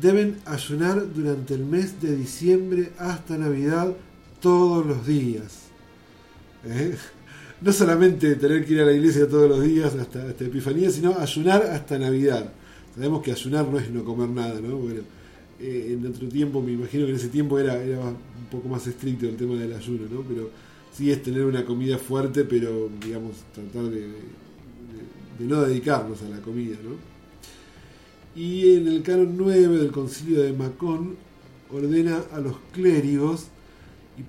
Deben 0.00 0.38
ayunar 0.44 1.12
durante 1.12 1.54
el 1.54 1.64
mes 1.64 2.00
de 2.00 2.16
diciembre 2.16 2.92
hasta 2.98 3.36
Navidad 3.36 3.94
todos 4.40 4.86
los 4.86 5.06
días. 5.06 5.68
¿Eh? 6.64 6.96
No 7.60 7.72
solamente 7.72 8.36
tener 8.36 8.64
que 8.64 8.74
ir 8.74 8.80
a 8.80 8.84
la 8.84 8.92
iglesia 8.92 9.28
todos 9.28 9.48
los 9.48 9.62
días 9.62 9.94
hasta, 9.94 10.28
hasta 10.28 10.44
Epifanía, 10.44 10.90
sino 10.90 11.18
ayunar 11.18 11.62
hasta 11.62 11.98
Navidad. 11.98 12.52
Sabemos 12.94 13.22
que 13.22 13.32
ayunar 13.32 13.66
no 13.68 13.78
es 13.78 13.90
no 13.90 14.04
comer 14.04 14.28
nada, 14.28 14.60
¿no? 14.60 14.76
Bueno, 14.76 15.00
eh, 15.60 15.96
en 15.98 16.06
otro 16.06 16.28
tiempo, 16.28 16.62
me 16.62 16.72
imagino 16.72 17.04
que 17.04 17.10
en 17.10 17.16
ese 17.16 17.28
tiempo 17.28 17.58
era, 17.58 17.82
era 17.82 17.98
un 18.00 18.16
poco 18.50 18.68
más 18.68 18.86
estricto 18.86 19.26
el 19.26 19.36
tema 19.36 19.56
del 19.56 19.72
ayuno, 19.72 20.04
¿no? 20.10 20.22
Pero 20.22 20.50
sí 20.92 21.10
es 21.10 21.22
tener 21.22 21.44
una 21.44 21.64
comida 21.64 21.98
fuerte, 21.98 22.44
pero 22.44 22.88
digamos, 23.04 23.36
tratar 23.54 23.90
de, 23.90 24.06
no 25.40 25.62
dedicarnos 25.62 26.22
a 26.22 26.28
la 26.28 26.38
comida, 26.38 26.76
¿no? 26.82 26.96
Y 28.40 28.74
en 28.76 28.86
el 28.86 29.02
canon 29.02 29.36
9 29.36 29.78
del 29.78 29.90
concilio 29.90 30.42
de 30.42 30.52
Macón 30.52 31.16
ordena 31.72 32.22
a 32.32 32.38
los 32.38 32.56
clérigos 32.72 33.46
y 34.18 34.22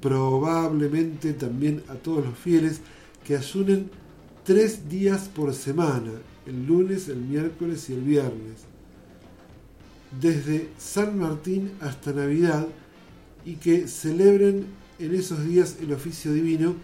probablemente 0.00 1.32
también 1.32 1.82
a 1.88 1.94
todos 1.94 2.24
los 2.24 2.38
fieles 2.38 2.80
que 3.26 3.36
ayunen 3.36 3.90
tres 4.44 4.88
días 4.88 5.28
por 5.28 5.52
semana, 5.52 6.12
el 6.46 6.66
lunes, 6.66 7.08
el 7.08 7.18
miércoles 7.18 7.90
y 7.90 7.94
el 7.94 8.02
viernes, 8.02 8.62
desde 10.20 10.68
San 10.78 11.18
Martín 11.18 11.72
hasta 11.80 12.12
Navidad, 12.12 12.68
y 13.44 13.56
que 13.56 13.88
celebren 13.88 14.66
en 14.98 15.14
esos 15.14 15.44
días 15.44 15.76
el 15.80 15.92
oficio 15.92 16.32
divino 16.32 16.74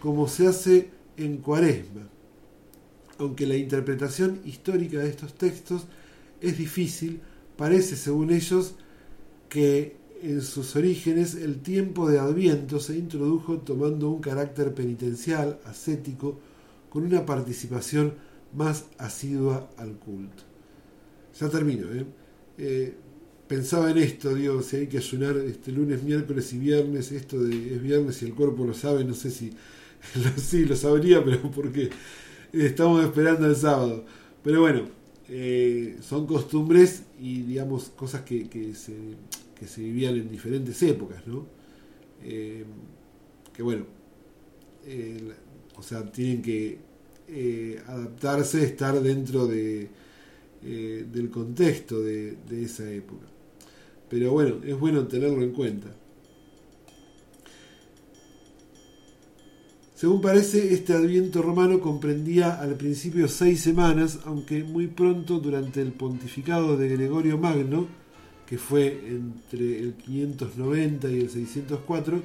como 0.00 0.26
se 0.28 0.46
hace 0.46 0.90
en 1.16 1.38
Cuaresma. 1.38 2.08
Aunque 3.18 3.46
la 3.46 3.56
interpretación 3.56 4.40
histórica 4.44 4.98
de 4.98 5.10
estos 5.10 5.34
textos 5.34 5.86
es 6.40 6.56
difícil, 6.56 7.20
parece, 7.56 7.96
según 7.96 8.30
ellos, 8.30 8.74
que 9.48 9.99
en 10.22 10.42
sus 10.42 10.76
orígenes 10.76 11.34
el 11.34 11.60
tiempo 11.60 12.08
de 12.08 12.18
Adviento 12.18 12.80
se 12.80 12.96
introdujo 12.96 13.58
tomando 13.58 14.10
un 14.10 14.20
carácter 14.20 14.74
penitencial, 14.74 15.58
ascético, 15.64 16.38
con 16.88 17.04
una 17.04 17.24
participación 17.24 18.14
más 18.54 18.86
asidua 18.98 19.70
al 19.76 19.92
culto. 19.92 20.42
Ya 21.38 21.48
termino, 21.48 21.86
¿eh? 21.92 22.04
Eh, 22.58 22.94
pensaba 23.46 23.90
en 23.90 23.98
esto, 23.98 24.34
digo, 24.34 24.62
si 24.62 24.76
hay 24.76 24.86
que 24.88 24.98
ayunar 24.98 25.36
este 25.38 25.72
lunes, 25.72 26.02
miércoles 26.02 26.52
y 26.52 26.58
viernes, 26.58 27.12
esto 27.12 27.42
de 27.42 27.74
es 27.74 27.82
viernes 27.82 28.22
y 28.22 28.26
el 28.26 28.34
cuerpo 28.34 28.64
lo 28.64 28.74
sabe, 28.74 29.04
no 29.04 29.14
sé 29.14 29.30
si 29.30 29.50
lo, 30.16 30.30
sí 30.42 30.64
lo 30.64 30.76
sabría, 30.76 31.24
pero 31.24 31.50
porque 31.54 31.90
estamos 32.52 33.04
esperando 33.04 33.46
el 33.46 33.56
sábado. 33.56 34.04
Pero 34.42 34.60
bueno, 34.60 34.82
eh, 35.28 35.98
son 36.02 36.26
costumbres 36.26 37.04
y 37.20 37.42
digamos 37.42 37.90
cosas 37.90 38.22
que, 38.22 38.48
que 38.48 38.74
se, 38.74 38.94
que 39.60 39.66
se 39.66 39.82
vivían 39.82 40.16
en 40.16 40.30
diferentes 40.30 40.82
épocas, 40.82 41.26
¿no? 41.26 41.46
Eh, 42.24 42.64
que 43.52 43.62
bueno, 43.62 43.84
eh, 44.86 45.34
o 45.76 45.82
sea, 45.82 46.10
tienen 46.10 46.40
que 46.40 46.78
eh, 47.28 47.78
adaptarse, 47.86 48.64
estar 48.64 48.98
dentro 49.02 49.46
de, 49.46 49.86
del 50.62 51.30
contexto 51.30 52.00
de, 52.00 52.36
de 52.48 52.62
esa 52.62 52.90
época. 52.90 53.26
Pero 54.08 54.32
bueno, 54.32 54.60
es 54.64 54.78
bueno 54.78 55.06
tenerlo 55.06 55.42
en 55.42 55.52
cuenta. 55.52 55.88
Según 59.94 60.22
parece, 60.22 60.72
este 60.72 60.94
adviento 60.94 61.42
romano 61.42 61.80
comprendía 61.80 62.58
al 62.58 62.76
principio 62.76 63.28
seis 63.28 63.60
semanas, 63.60 64.20
aunque 64.24 64.64
muy 64.64 64.86
pronto 64.86 65.38
durante 65.38 65.82
el 65.82 65.92
pontificado 65.92 66.78
de 66.78 66.88
Gregorio 66.88 67.36
Magno, 67.36 67.99
que 68.50 68.58
fue 68.58 68.88
entre 69.08 69.78
el 69.78 69.94
590 69.94 71.08
y 71.08 71.20
el 71.20 71.30
604, 71.30 72.20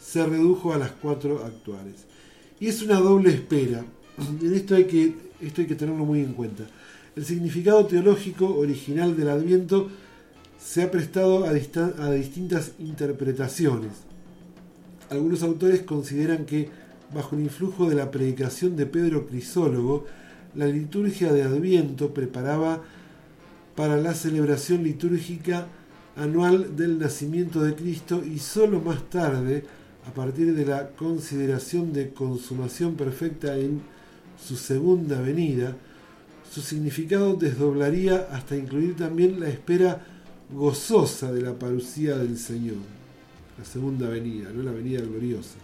se 0.00 0.26
redujo 0.26 0.74
a 0.74 0.78
las 0.78 0.90
cuatro 0.90 1.44
actuales. 1.44 2.06
Y 2.58 2.66
es 2.66 2.82
una 2.82 2.98
doble 2.98 3.30
espera. 3.30 3.84
En 4.18 4.52
esto 4.52 4.74
hay 4.74 4.86
que, 4.86 5.14
esto 5.40 5.60
hay 5.60 5.68
que 5.68 5.76
tenerlo 5.76 6.04
muy 6.04 6.22
en 6.22 6.32
cuenta. 6.32 6.64
El 7.14 7.24
significado 7.24 7.86
teológico 7.86 8.52
original 8.56 9.16
del 9.16 9.28
Adviento 9.28 9.90
se 10.58 10.82
ha 10.82 10.90
prestado 10.90 11.44
a, 11.44 11.50
a 11.50 12.10
distintas 12.10 12.72
interpretaciones. 12.80 13.92
Algunos 15.08 15.44
autores 15.44 15.82
consideran 15.82 16.46
que, 16.46 16.68
bajo 17.14 17.36
el 17.36 17.42
influjo 17.42 17.88
de 17.88 17.94
la 17.94 18.10
predicación 18.10 18.74
de 18.74 18.86
Pedro 18.86 19.28
Crisólogo, 19.28 20.04
la 20.56 20.66
liturgia 20.66 21.32
de 21.32 21.44
Adviento 21.44 22.12
preparaba 22.12 22.82
para 23.74 23.96
la 23.96 24.14
celebración 24.14 24.84
litúrgica 24.84 25.66
anual 26.16 26.76
del 26.76 26.98
nacimiento 26.98 27.62
de 27.62 27.74
Cristo 27.74 28.22
y 28.24 28.38
sólo 28.38 28.80
más 28.80 29.08
tarde, 29.10 29.64
a 30.06 30.12
partir 30.12 30.54
de 30.54 30.66
la 30.66 30.90
consideración 30.90 31.92
de 31.92 32.10
consumación 32.10 32.94
perfecta 32.94 33.56
en 33.56 33.80
su 34.42 34.56
segunda 34.56 35.20
venida, 35.20 35.76
su 36.50 36.60
significado 36.60 37.34
desdoblaría 37.34 38.28
hasta 38.30 38.56
incluir 38.56 38.96
también 38.96 39.40
la 39.40 39.48
espera 39.48 40.04
gozosa 40.52 41.32
de 41.32 41.42
la 41.42 41.58
parucía 41.58 42.16
del 42.16 42.38
Señor, 42.38 42.76
la 43.58 43.64
segunda 43.64 44.08
venida, 44.08 44.50
no 44.52 44.62
la 44.62 44.72
venida 44.72 45.00
gloriosa. 45.00 45.56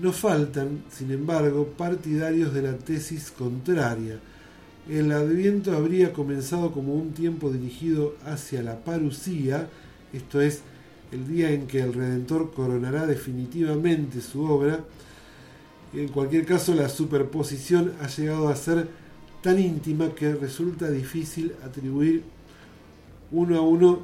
No 0.00 0.12
faltan, 0.12 0.84
sin 0.90 1.10
embargo, 1.10 1.66
partidarios 1.76 2.54
de 2.54 2.62
la 2.62 2.76
tesis 2.78 3.30
contraria. 3.30 4.18
El 4.88 5.12
adviento 5.12 5.76
habría 5.76 6.12
comenzado 6.12 6.72
como 6.72 6.94
un 6.94 7.12
tiempo 7.12 7.50
dirigido 7.50 8.14
hacia 8.24 8.62
la 8.62 8.82
parucía, 8.82 9.68
esto 10.12 10.40
es, 10.40 10.62
el 11.12 11.28
día 11.28 11.50
en 11.50 11.66
que 11.66 11.80
el 11.80 11.92
Redentor 11.92 12.52
coronará 12.52 13.06
definitivamente 13.06 14.20
su 14.20 14.44
obra. 14.44 14.84
En 15.92 16.08
cualquier 16.08 16.46
caso, 16.46 16.74
la 16.74 16.88
superposición 16.88 17.92
ha 18.00 18.06
llegado 18.08 18.48
a 18.48 18.56
ser 18.56 18.88
tan 19.42 19.58
íntima 19.58 20.14
que 20.14 20.34
resulta 20.34 20.90
difícil 20.90 21.52
atribuir 21.64 22.22
uno 23.32 23.58
a 23.58 23.60
uno, 23.60 24.00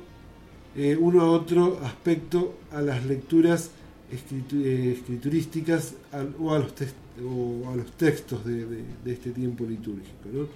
eh, 0.76 0.96
uno 0.98 1.22
a 1.22 1.30
otro 1.30 1.80
aspecto 1.84 2.54
a 2.72 2.80
las 2.80 3.04
lecturas 3.06 3.70
eh, 4.10 4.94
escriturísticas 4.96 5.94
o, 6.40 6.54
a 6.54 6.58
los 6.58 7.92
textos 7.96 8.44
de, 8.44 8.84
este 9.06 9.30
tiempo 9.30 9.64
litúrgico. 9.64 10.48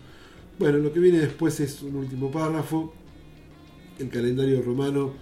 Bueno, 0.61 0.77
lo 0.77 0.93
que 0.93 1.01
viene 1.01 1.21
después 1.21 1.59
es 1.61 1.81
un 1.81 1.97
último 1.97 2.31
párrafo. 2.31 2.93
El 3.99 4.11
calendario 4.11 4.61
romano 4.61 5.15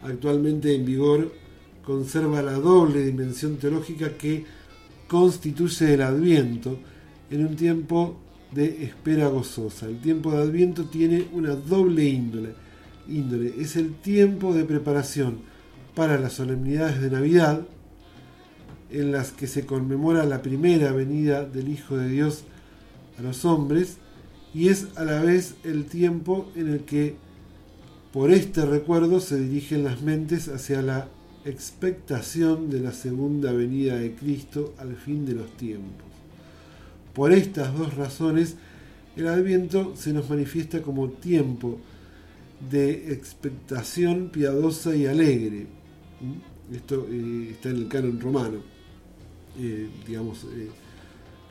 actualmente 0.00 0.74
en 0.74 0.86
vigor 0.86 1.34
conserva 1.84 2.40
la 2.40 2.54
doble 2.54 3.04
dimensión 3.04 3.58
teológica 3.58 4.16
que 4.16 4.46
constituye 5.06 5.92
el 5.92 6.00
adviento 6.00 6.78
en 7.30 7.46
un 7.46 7.56
tiempo 7.56 8.20
de 8.52 8.84
espera 8.84 9.28
gozosa. 9.28 9.84
El 9.84 10.00
tiempo 10.00 10.32
de 10.32 10.44
adviento 10.44 10.86
tiene 10.86 11.28
una 11.32 11.54
doble 11.56 12.06
índole. 12.06 12.54
índole. 13.06 13.52
Es 13.58 13.76
el 13.76 13.96
tiempo 13.96 14.54
de 14.54 14.64
preparación 14.64 15.40
para 15.94 16.18
las 16.18 16.32
solemnidades 16.32 17.02
de 17.02 17.10
Navidad, 17.10 17.66
en 18.90 19.12
las 19.12 19.30
que 19.30 19.46
se 19.46 19.66
conmemora 19.66 20.24
la 20.24 20.40
primera 20.40 20.90
venida 20.92 21.44
del 21.44 21.68
Hijo 21.68 21.98
de 21.98 22.08
Dios 22.08 22.44
a 23.18 23.22
los 23.22 23.44
hombres, 23.44 23.98
y 24.54 24.68
es 24.68 24.88
a 24.96 25.04
la 25.04 25.22
vez 25.22 25.54
el 25.64 25.84
tiempo 25.86 26.50
en 26.56 26.68
el 26.68 26.80
que 26.80 27.16
por 28.12 28.32
este 28.32 28.64
recuerdo 28.64 29.20
se 29.20 29.40
dirigen 29.40 29.84
las 29.84 30.02
mentes 30.02 30.48
hacia 30.48 30.82
la 30.82 31.08
expectación 31.44 32.68
de 32.68 32.80
la 32.80 32.92
segunda 32.92 33.52
venida 33.52 33.96
de 33.96 34.14
Cristo 34.14 34.74
al 34.78 34.96
fin 34.96 35.24
de 35.24 35.34
los 35.34 35.56
tiempos. 35.56 36.06
Por 37.14 37.32
estas 37.32 37.76
dos 37.76 37.94
razones, 37.94 38.56
el 39.16 39.28
Adviento 39.28 39.94
se 39.96 40.12
nos 40.12 40.28
manifiesta 40.28 40.82
como 40.82 41.08
tiempo 41.08 41.78
de 42.70 43.12
expectación 43.12 44.30
piadosa 44.30 44.94
y 44.94 45.06
alegre. 45.06 45.66
¿Mm? 46.20 46.74
Esto 46.74 47.06
eh, 47.10 47.48
está 47.52 47.70
en 47.70 47.76
el 47.76 47.88
canon 47.88 48.20
romano, 48.20 48.58
eh, 49.58 49.88
digamos, 50.06 50.44
eh, 50.44 50.68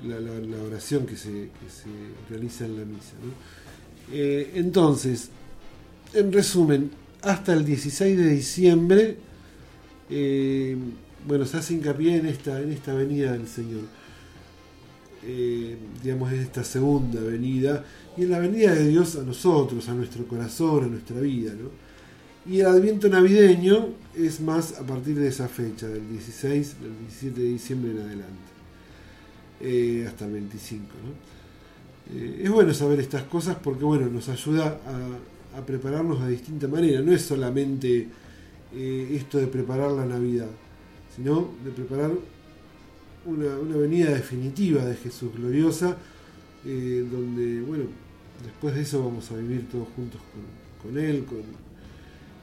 la, 0.05 0.61
oración 0.63 1.05
que 1.05 1.17
se, 1.17 1.29
que 1.29 1.69
se 1.69 1.89
realiza 2.29 2.65
en 2.65 2.77
la 2.77 2.85
misa. 2.85 3.13
Eh, 4.11 4.51
entonces, 4.55 5.29
en 6.13 6.31
resumen, 6.31 6.91
hasta 7.21 7.53
el 7.53 7.65
16 7.65 8.17
de 8.17 8.29
diciembre, 8.29 9.17
eh, 10.09 10.77
bueno, 11.27 11.45
se 11.45 11.57
hace 11.57 11.73
hincapié 11.73 12.17
en 12.17 12.25
esta, 12.25 12.61
en 12.61 12.71
esta 12.71 12.93
venida 12.93 13.33
del 13.33 13.47
Señor. 13.47 13.83
Eh, 15.25 15.75
digamos, 16.01 16.31
en 16.31 16.39
esta 16.39 16.63
segunda 16.63 17.19
venida 17.19 17.83
y 18.15 18.23
en 18.23 18.31
la 18.31 18.39
venida 18.39 18.73
de 18.73 18.87
Dios 18.87 19.17
a 19.17 19.23
nosotros, 19.23 19.89
a 19.89 19.93
nuestro 19.93 20.25
corazón, 20.25 20.85
a 20.85 20.87
nuestra 20.87 21.19
vida. 21.19 21.51
Y 22.45 22.61
el 22.61 22.67
adviento 22.67 23.09
navideño 23.09 23.89
es 24.15 24.39
más 24.39 24.79
a 24.79 24.85
partir 24.85 25.19
de 25.19 25.27
esa 25.27 25.49
fecha, 25.49 25.87
del 25.89 26.09
16, 26.09 26.81
del 26.81 26.97
17 26.99 27.41
de 27.41 27.47
diciembre 27.47 27.91
en 27.91 27.99
adelante, 27.99 28.51
eh, 29.61 30.05
hasta 30.07 30.25
el 30.25 30.31
25. 30.33 30.85
¿no? 30.85 31.39
Eh, 32.11 32.41
es 32.43 32.49
bueno 32.49 32.73
saber 32.73 32.99
estas 32.99 33.23
cosas 33.23 33.57
porque 33.63 33.83
bueno, 33.83 34.07
nos 34.07 34.29
ayuda 34.29 34.79
a, 35.55 35.61
prepararnos 35.65 36.23
de 36.23 36.31
distinta 36.31 36.67
manera. 36.67 37.01
No 37.01 37.11
es 37.11 37.23
solamente 37.23 38.07
eh, 38.73 39.11
esto 39.13 39.37
de 39.37 39.47
preparar 39.47 39.91
la 39.91 40.05
Navidad, 40.05 40.47
sino 41.15 41.49
de 41.65 41.71
preparar 41.71 42.11
una, 43.25 43.57
una 43.57 43.75
venida 43.75 44.11
definitiva 44.11 44.85
de 44.85 44.95
Jesús 44.95 45.35
gloriosa, 45.35 45.97
eh, 46.65 47.05
donde, 47.11 47.61
bueno, 47.61 47.85
después 48.43 48.73
de 48.73 48.81
eso 48.81 49.03
vamos 49.03 49.29
a 49.31 49.35
vivir 49.35 49.67
todos 49.69 49.89
juntos 49.95 50.21
con, 50.81 50.91
con 50.91 51.03
Él, 51.03 51.25
con, 51.25 51.39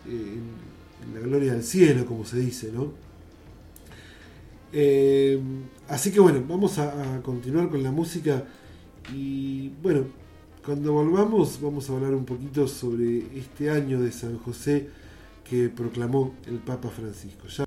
en 0.06 1.14
la 1.14 1.20
gloria 1.20 1.54
del 1.54 1.64
cielo, 1.64 2.04
como 2.04 2.24
se 2.24 2.38
dice, 2.38 2.70
¿no? 2.70 2.92
Así 5.88 6.10
que 6.10 6.20
bueno, 6.20 6.42
vamos 6.48 6.78
a, 6.78 7.20
continuar 7.22 7.68
con 7.68 7.82
la 7.82 7.90
música 7.90 8.44
y 9.14 9.70
bueno, 9.82 10.04
cuando 10.64 10.92
volvamos 10.92 11.60
vamos 11.60 11.88
a 11.88 11.92
hablar 11.92 12.14
un 12.14 12.24
poquito 12.24 12.66
sobre 12.66 13.38
este 13.38 13.70
año 13.70 14.00
de 14.00 14.12
San 14.12 14.38
José 14.38 14.88
que 15.48 15.68
proclamó 15.68 16.34
el 16.46 16.58
Papa 16.58 16.88
Francisco. 16.88 17.65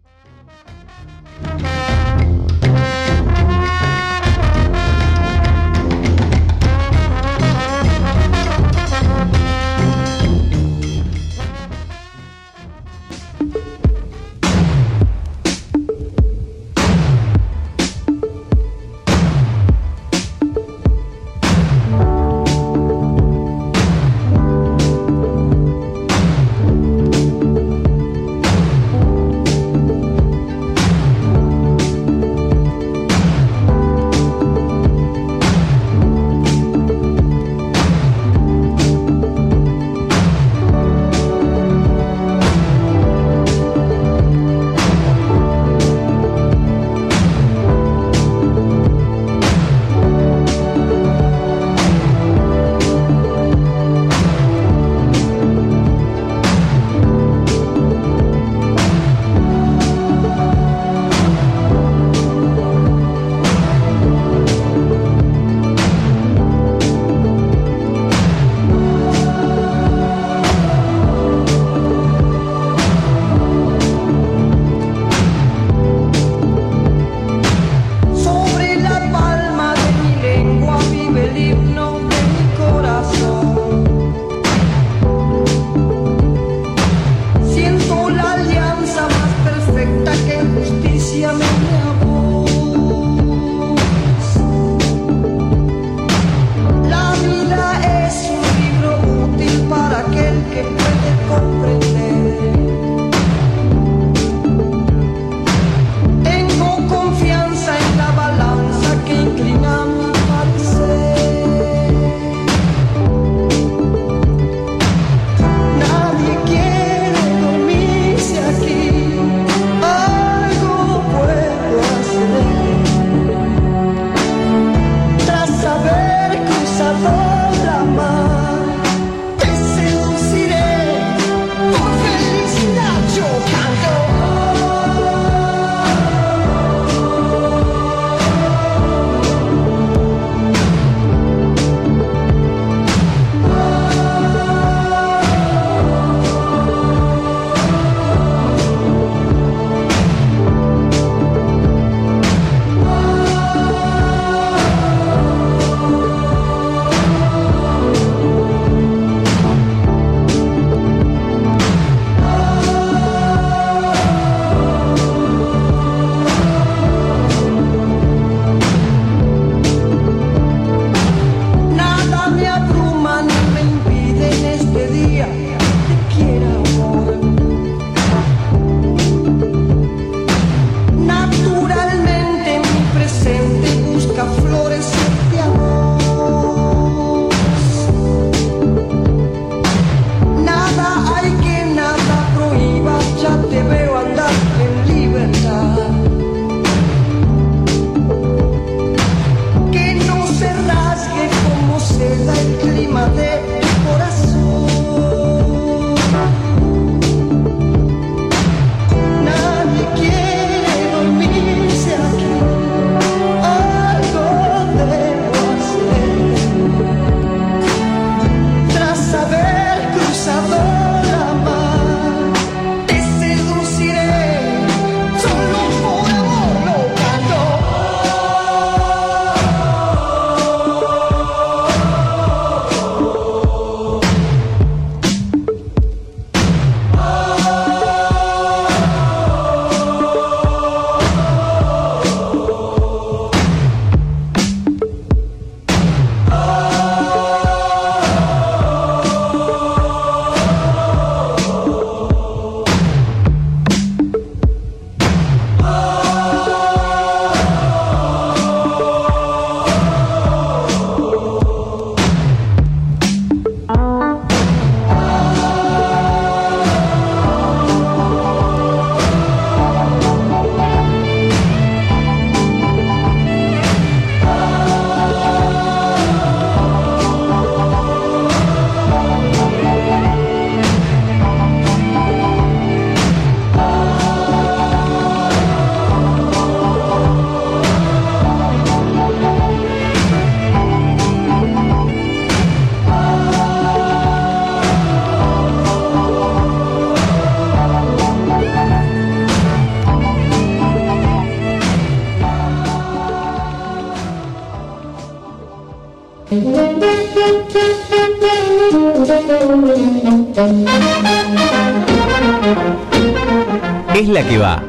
Que 314.23 314.37
va. 314.37 314.63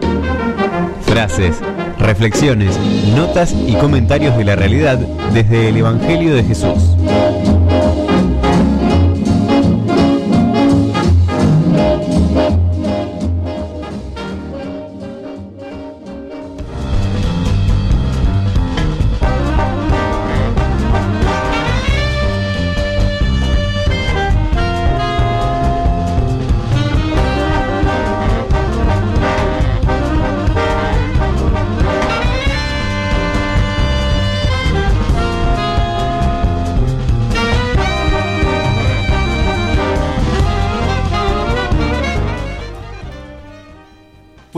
Frases, 1.02 1.60
reflexiones, 1.98 2.78
notas 3.16 3.52
y 3.52 3.74
comentarios 3.74 4.36
de 4.36 4.44
la 4.44 4.54
realidad 4.54 4.98
desde 5.32 5.70
el 5.70 5.76
Evangelio 5.76 6.34
de 6.34 6.44
Jesús. 6.44 6.96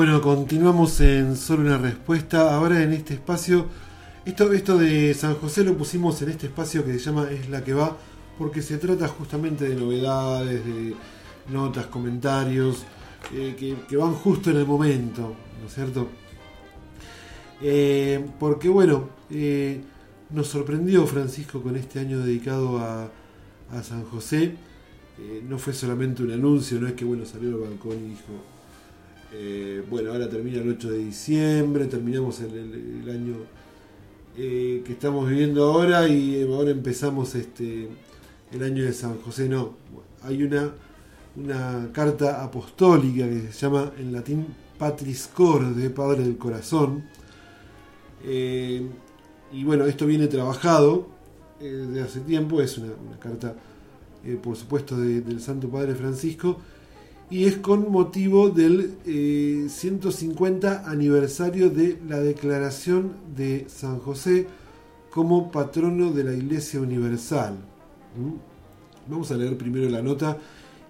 Bueno, 0.02 0.20
continuamos 0.20 1.00
en 1.00 1.36
solo 1.36 1.62
una 1.62 1.78
respuesta. 1.78 2.56
Ahora 2.56 2.82
en 2.82 2.92
este 2.92 3.14
espacio, 3.14 3.66
esto, 4.24 4.52
esto 4.52 4.76
de 4.76 5.14
San 5.14 5.36
José 5.36 5.62
lo 5.62 5.78
pusimos 5.78 6.20
en 6.22 6.30
este 6.30 6.48
espacio 6.48 6.84
que 6.84 6.94
se 6.94 6.98
llama 6.98 7.30
Es 7.30 7.48
la 7.48 7.62
que 7.62 7.72
va, 7.72 7.96
porque 8.36 8.62
se 8.62 8.78
trata 8.78 9.06
justamente 9.06 9.68
de 9.68 9.76
novedades, 9.76 10.66
de 10.66 10.96
notas, 11.52 11.86
comentarios, 11.86 12.82
eh, 13.32 13.54
que, 13.56 13.96
van 13.96 14.14
justo 14.14 14.50
en 14.50 14.56
el 14.56 14.66
momento, 14.66 15.36
¿no 15.60 15.68
es 15.68 15.72
cierto? 15.72 16.08
Eh, 17.60 18.26
porque 18.40 18.68
bueno, 18.68 19.08
eh, 19.30 19.82
nos 20.30 20.48
sorprendió 20.48 21.06
Francisco 21.06 21.62
con 21.62 21.76
este 21.76 22.00
año 22.00 22.18
dedicado 22.18 22.80
a, 22.80 23.08
a 23.70 23.82
San 23.84 24.02
José. 24.06 24.56
No 25.48 25.58
fue 25.58 25.72
solamente 25.72 26.24
un 26.24 26.32
anuncio, 26.32 26.80
no 26.80 26.88
es 26.88 26.94
que 26.94 27.04
bueno 27.04 27.24
salió 27.24 27.50
al 27.50 27.60
balcón 27.60 27.98
y 27.98 28.08
dijo, 28.08 28.51
eh, 29.32 29.82
bueno, 29.88 30.12
ahora 30.12 30.28
termina 30.28 30.58
el 30.60 30.68
8 30.70 30.90
de 30.90 30.98
diciembre, 30.98 31.86
terminamos 31.86 32.40
el, 32.40 33.08
año 33.10 33.36
eh, 34.36 34.82
que 34.84 34.92
estamos 34.92 35.28
viviendo 35.28 35.64
ahora 35.64 36.08
y 36.08 36.42
ahora 36.42 36.70
empezamos 36.70 37.34
este 37.34 37.88
el 38.52 38.62
año 38.62 38.84
de 38.84 38.92
San 38.92 39.18
José. 39.22 39.48
No, 39.48 39.74
hay 40.22 40.42
una, 40.42 40.72
una 41.36 41.88
carta 41.92 42.42
apostólica 42.44 43.28
que 43.28 43.50
se 43.52 43.60
llama 43.66 43.92
en 43.98 44.12
latín 44.12 44.46
Patris 44.78 45.28
Corde, 45.32 45.90
Padre 45.90 46.24
del 46.24 46.36
Corazón. 46.36 47.04
Eh, 48.24 48.86
y 49.52 49.64
bueno, 49.64 49.84
esto 49.86 50.06
viene 50.06 50.28
trabajado 50.28 51.08
eh, 51.60 51.64
de 51.64 52.00
hace 52.02 52.20
tiempo, 52.20 52.60
es 52.62 52.78
una, 52.78 52.92
carta, 53.18 53.54
eh, 54.24 54.38
por 54.42 54.56
supuesto, 54.56 54.96
de- 54.96 55.20
del 55.20 55.40
Santo 55.40 55.68
Padre 55.68 55.94
Francisco 55.94 56.58
y 57.32 57.46
es 57.46 57.56
con 57.56 57.90
motivo 57.90 58.50
del 58.50 58.98
eh, 59.06 59.66
150 59.66 60.84
aniversario 60.86 61.70
de 61.70 61.98
la 62.06 62.20
declaración 62.20 63.14
de 63.34 63.64
San 63.70 64.00
José 64.00 64.46
como 65.10 65.50
patrono 65.50 66.12
de 66.12 66.24
la 66.24 66.34
Iglesia 66.34 66.78
Universal. 66.78 67.56
Vamos 69.08 69.30
a 69.30 69.36
leer 69.36 69.56
primero 69.56 69.88
la 69.88 70.02
nota 70.02 70.36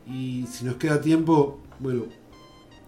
y 0.05 0.45
si 0.51 0.65
nos 0.65 0.75
queda 0.75 1.01
tiempo, 1.01 1.61
bueno, 1.79 2.07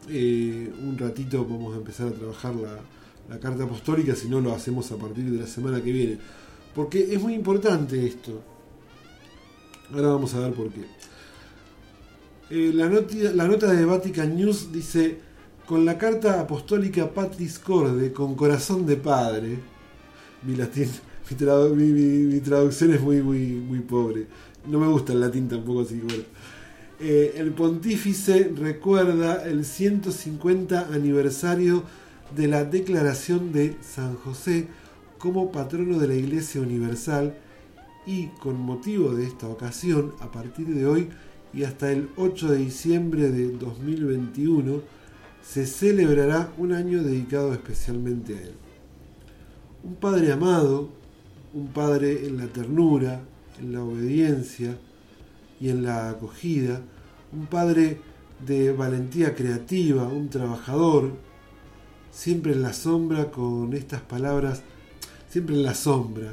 eh, 0.08 0.72
un 0.82 0.98
ratito 0.98 1.46
vamos 1.48 1.74
a 1.74 1.76
empezar 1.76 2.08
a 2.08 2.12
trabajar 2.12 2.56
la, 2.56 2.80
la 3.28 3.38
carta 3.38 3.62
apostólica, 3.62 4.16
si 4.16 4.28
no 4.28 4.40
lo 4.40 4.52
hacemos 4.52 4.90
a 4.90 4.96
partir 4.96 5.30
de 5.30 5.38
la 5.38 5.46
semana 5.46 5.80
que 5.80 5.92
viene. 5.92 6.18
Porque 6.74 7.14
es 7.14 7.22
muy 7.22 7.34
importante 7.34 8.04
esto. 8.04 8.42
Ahora 9.92 10.08
vamos 10.08 10.34
a 10.34 10.40
ver 10.40 10.54
por 10.54 10.72
qué. 10.72 11.13
Eh, 12.50 12.72
la, 12.74 12.88
nota 13.48 13.72
de 13.72 13.84
Vatican 13.84 14.36
News 14.36 14.70
dice, 14.72 15.18
con 15.66 15.84
la 15.84 15.96
carta 15.98 16.40
apostólica 16.40 17.12
Patris 17.12 17.58
Corde, 17.58 18.12
con 18.12 18.34
corazón 18.34 18.84
de 18.86 18.96
padre, 18.96 19.58
mi 20.42 20.54
latín, 20.56 20.88
mi, 21.30 21.36
tradu- 21.36 21.74
mi- 21.74 21.92
mi- 21.92 22.34
mi 22.34 22.40
traducción 22.40 22.92
es 22.92 23.00
muy, 23.00 23.22
muy, 23.22 23.38
muy 23.48 23.80
pobre. 23.80 24.26
No 24.66 24.78
me 24.78 24.86
gusta 24.88 25.12
el 25.12 25.20
latín 25.20 25.48
tampoco, 25.48 25.80
así 25.82 26.00
bueno. 26.00 26.24
Eh, 27.00 27.34
el 27.38 27.52
pontífice 27.52 28.52
recuerda 28.56 29.44
el 29.44 29.64
150 29.64 30.88
aniversario 30.92 31.82
de 32.36 32.46
la 32.48 32.64
declaración 32.64 33.52
de 33.52 33.76
San 33.82 34.14
José 34.16 34.68
como 35.18 35.50
patrono 35.50 35.98
de 35.98 36.08
la 36.08 36.14
Iglesia 36.14 36.60
Universal 36.60 37.34
y 38.06 38.28
con 38.28 38.60
motivo 38.60 39.14
de 39.14 39.24
esta 39.26 39.48
ocasión, 39.48 40.12
a 40.20 40.30
partir 40.30 40.66
de 40.68 40.86
hoy 40.86 41.08
y 41.54 41.64
hasta 41.64 41.92
el 41.92 42.10
8 42.16 42.52
de 42.52 42.58
diciembre 42.58 43.30
de 43.30 43.52
2021, 43.52 44.82
se 45.42 45.66
celebrará 45.66 46.52
un 46.58 46.72
año 46.72 47.02
dedicado 47.02 47.52
especialmente 47.52 48.34
a 48.34 48.40
él. 48.40 48.54
Un 49.84 49.94
padre 49.96 50.32
amado, 50.32 50.88
un 51.52 51.68
padre 51.68 52.26
en 52.26 52.38
la 52.38 52.46
ternura, 52.46 53.20
en 53.60 53.72
la 53.72 53.82
obediencia 53.82 54.76
y 55.60 55.68
en 55.68 55.84
la 55.84 56.10
acogida, 56.10 56.80
un 57.32 57.46
padre 57.46 58.00
de 58.44 58.72
valentía 58.72 59.34
creativa, 59.34 60.04
un 60.04 60.28
trabajador, 60.28 61.12
siempre 62.10 62.52
en 62.52 62.62
la 62.62 62.72
sombra 62.72 63.30
con 63.30 63.74
estas 63.74 64.00
palabras, 64.00 64.62
siempre 65.28 65.54
en 65.54 65.62
la 65.62 65.74
sombra. 65.74 66.32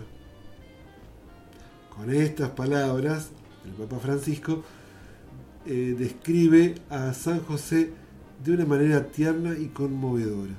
Con 1.95 2.11
estas 2.11 2.51
palabras, 2.51 3.29
el 3.65 3.71
Papa 3.73 3.99
Francisco 3.99 4.63
eh, 5.65 5.95
describe 5.97 6.75
a 6.89 7.13
San 7.13 7.41
José 7.41 7.91
de 8.43 8.53
una 8.53 8.65
manera 8.65 9.07
tierna 9.07 9.57
y 9.57 9.67
conmovedora. 9.67 10.53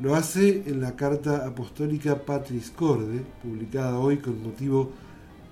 Lo 0.00 0.14
hace 0.14 0.62
en 0.66 0.80
la 0.80 0.96
carta 0.96 1.46
apostólica 1.46 2.24
Patris 2.24 2.70
Corde, 2.70 3.22
publicada 3.42 3.98
hoy 3.98 4.18
con 4.18 4.42
motivo 4.42 4.90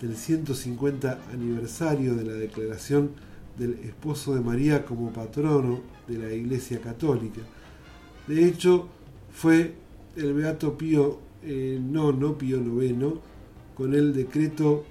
del 0.01 0.17
150 0.17 1.19
aniversario 1.33 2.15
de 2.15 2.25
la 2.25 2.33
declaración 2.33 3.11
del 3.59 3.75
esposo 3.85 4.35
de 4.35 4.41
María 4.41 4.85
como 4.85 5.13
patrono 5.13 5.81
de 6.07 6.19
la 6.19 6.33
Iglesia 6.33 6.81
Católica. 6.81 7.41
De 8.27 8.47
hecho, 8.47 8.89
fue 9.33 9.75
el 10.17 10.33
Beato 10.33 10.79
Pío 10.79 11.19
eh, 11.43 11.79
nono, 11.81 12.39
Pío 12.39 12.61
con 13.75 13.95
el 13.95 14.13
decreto, 14.13 14.85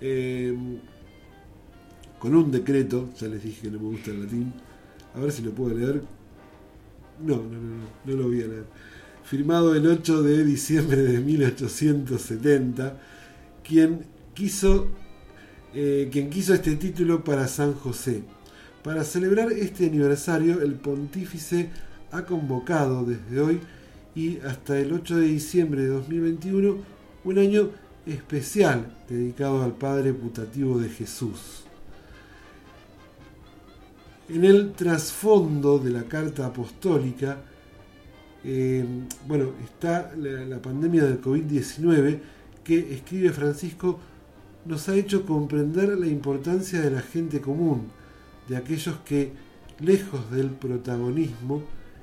eh, 0.00 0.56
con 2.24 2.34
un 2.34 2.50
decreto, 2.50 3.10
ya 3.20 3.28
les 3.28 3.42
dije 3.42 3.60
que 3.60 3.70
no 3.70 3.78
me 3.78 3.84
gusta 3.84 4.10
el 4.10 4.22
latín, 4.22 4.50
a 5.14 5.20
ver 5.20 5.30
si 5.30 5.42
lo 5.42 5.50
puedo 5.50 5.74
leer. 5.74 6.00
No, 7.22 7.36
no, 7.36 7.42
no, 7.42 7.76
no, 7.76 7.84
no 8.02 8.16
lo 8.16 8.28
voy 8.28 8.40
a 8.40 8.46
leer. 8.46 8.64
Firmado 9.24 9.74
el 9.74 9.86
8 9.86 10.22
de 10.22 10.42
diciembre 10.42 11.02
de 11.02 11.20
1870, 11.20 12.98
quien 13.62 14.06
quiso, 14.32 14.88
eh, 15.74 16.08
quien 16.10 16.30
quiso 16.30 16.54
este 16.54 16.76
título 16.76 17.22
para 17.22 17.46
San 17.46 17.74
José. 17.74 18.22
Para 18.82 19.04
celebrar 19.04 19.52
este 19.52 19.84
aniversario, 19.84 20.62
el 20.62 20.76
pontífice 20.76 21.68
ha 22.10 22.24
convocado 22.24 23.04
desde 23.04 23.38
hoy 23.38 23.60
y 24.14 24.38
hasta 24.38 24.78
el 24.78 24.94
8 24.94 25.16
de 25.16 25.26
diciembre 25.26 25.82
de 25.82 25.88
2021 25.88 26.78
un 27.24 27.38
año 27.38 27.68
especial 28.06 28.96
dedicado 29.10 29.62
al 29.62 29.74
Padre 29.74 30.14
Putativo 30.14 30.78
de 30.78 30.88
Jesús. 30.88 31.63
En 34.28 34.44
el 34.44 34.72
trasfondo 34.72 35.78
de 35.78 35.90
la 35.90 36.04
carta 36.04 36.46
apostólica, 36.46 37.38
eh, 38.42 38.84
bueno, 39.26 39.52
está 39.62 40.12
la, 40.16 40.44
la 40.44 40.62
pandemia 40.62 41.04
del 41.04 41.20
COVID-19 41.20 42.20
que, 42.64 42.94
escribe 42.94 43.30
Francisco, 43.30 44.00
nos 44.64 44.88
ha 44.88 44.96
hecho 44.96 45.26
comprender 45.26 45.90
la 45.98 46.06
importancia 46.06 46.80
de 46.80 46.90
la 46.90 47.02
gente 47.02 47.40
común, 47.40 47.88
de 48.48 48.56
aquellos 48.56 48.96
que, 49.04 49.32
lejos 49.78 50.30
del 50.30 50.50
protagonismo, 50.50 51.62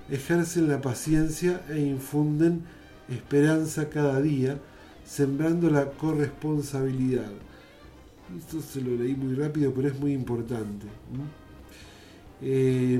ejercen 0.09 0.67
la 0.67 0.81
paciencia 0.81 1.61
e 1.69 1.79
infunden 1.79 2.61
esperanza 3.09 3.89
cada 3.89 4.21
día, 4.21 4.59
sembrando 5.05 5.69
la 5.69 5.89
corresponsabilidad. 5.91 7.31
Esto 8.37 8.61
se 8.61 8.81
lo 8.81 8.95
leí 8.95 9.15
muy 9.15 9.33
rápido, 9.33 9.73
pero 9.73 9.87
es 9.87 9.99
muy 9.99 10.13
importante. 10.13 10.85
Eh, 12.41 12.99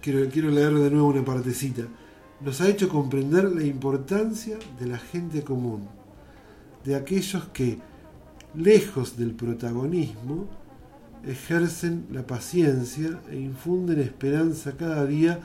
quiero, 0.00 0.30
quiero 0.30 0.50
leer 0.50 0.72
de 0.74 0.90
nuevo 0.90 1.08
una 1.08 1.24
partecita. 1.24 1.82
nos 2.40 2.60
ha 2.60 2.68
hecho 2.68 2.88
comprender 2.88 3.44
la 3.44 3.64
importancia 3.64 4.58
de 4.78 4.86
la 4.86 4.98
gente 4.98 5.42
común, 5.42 5.88
de 6.84 6.94
aquellos 6.94 7.44
que, 7.52 7.78
lejos 8.54 9.16
del 9.16 9.34
protagonismo, 9.34 10.48
ejercen 11.26 12.06
la 12.10 12.26
paciencia 12.26 13.20
e 13.30 13.36
infunden 13.36 14.00
esperanza 14.00 14.72
cada 14.76 15.04
día, 15.04 15.40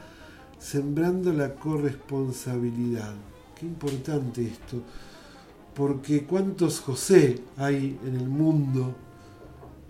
sembrando 0.57 1.33
la 1.33 1.55
corresponsabilidad. 1.55 3.13
Qué 3.59 3.65
importante 3.65 4.45
esto, 4.45 4.81
porque 5.73 6.23
cuántos 6.23 6.79
José 6.79 7.41
hay 7.57 7.99
en 8.05 8.15
el 8.15 8.29
mundo 8.29 8.95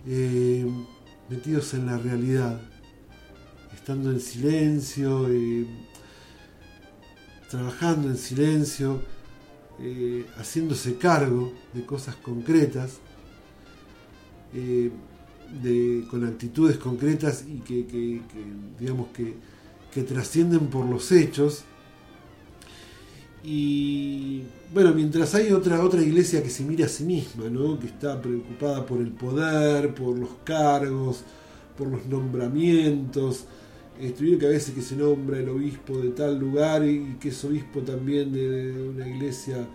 eh, 0.06 0.64
metidos 1.28 1.74
en 1.74 1.86
la 1.86 1.98
realidad, 1.98 2.60
estando 3.74 4.10
en 4.10 4.20
silencio, 4.20 5.28
eh, 5.28 5.66
trabajando 7.50 8.08
en 8.08 8.16
silencio, 8.16 9.02
eh, 9.80 10.24
haciéndose 10.36 10.96
cargo 10.96 11.52
de 11.72 11.84
cosas 11.84 12.16
concretas, 12.16 13.00
con 16.10 16.24
actitudes 16.24 16.78
concretas 16.78 17.44
y 17.46 17.58
que, 17.58 18.22
digamos 18.78 19.08
que 19.92 20.02
trascienden 20.02 20.68
por 20.68 20.86
los 20.86 21.12
hechos. 21.12 21.64
Y 23.48 24.42
bueno, 24.74 24.92
mientras 24.92 25.32
hay 25.36 25.52
otra, 25.52 25.80
otra 25.82 26.02
iglesia 26.02 26.42
que 26.42 26.50
se 26.50 26.64
mira 26.64 26.86
a 26.86 26.88
sí 26.88 27.04
misma, 27.04 27.48
¿no? 27.48 27.78
que 27.78 27.86
está 27.86 28.20
preocupada 28.20 28.84
por 28.84 28.98
el 28.98 29.12
poder, 29.12 29.94
por 29.94 30.18
los 30.18 30.30
cargos, 30.42 31.22
por 31.78 31.86
los 31.86 32.04
nombramientos, 32.06 33.46
Estuvieron 34.00 34.38
que 34.38 34.46
a 34.46 34.50
veces 34.50 34.74
que 34.74 34.82
se 34.82 34.94
nombra 34.94 35.38
el 35.38 35.48
obispo 35.48 35.96
de 35.98 36.10
tal 36.10 36.38
lugar 36.38 36.86
y, 36.86 37.16
que 37.18 37.30
es 37.30 37.44
obispo 37.44 37.80
también 37.80 38.30
de, 38.30 38.90
una 38.90 39.08
iglesia 39.08 39.66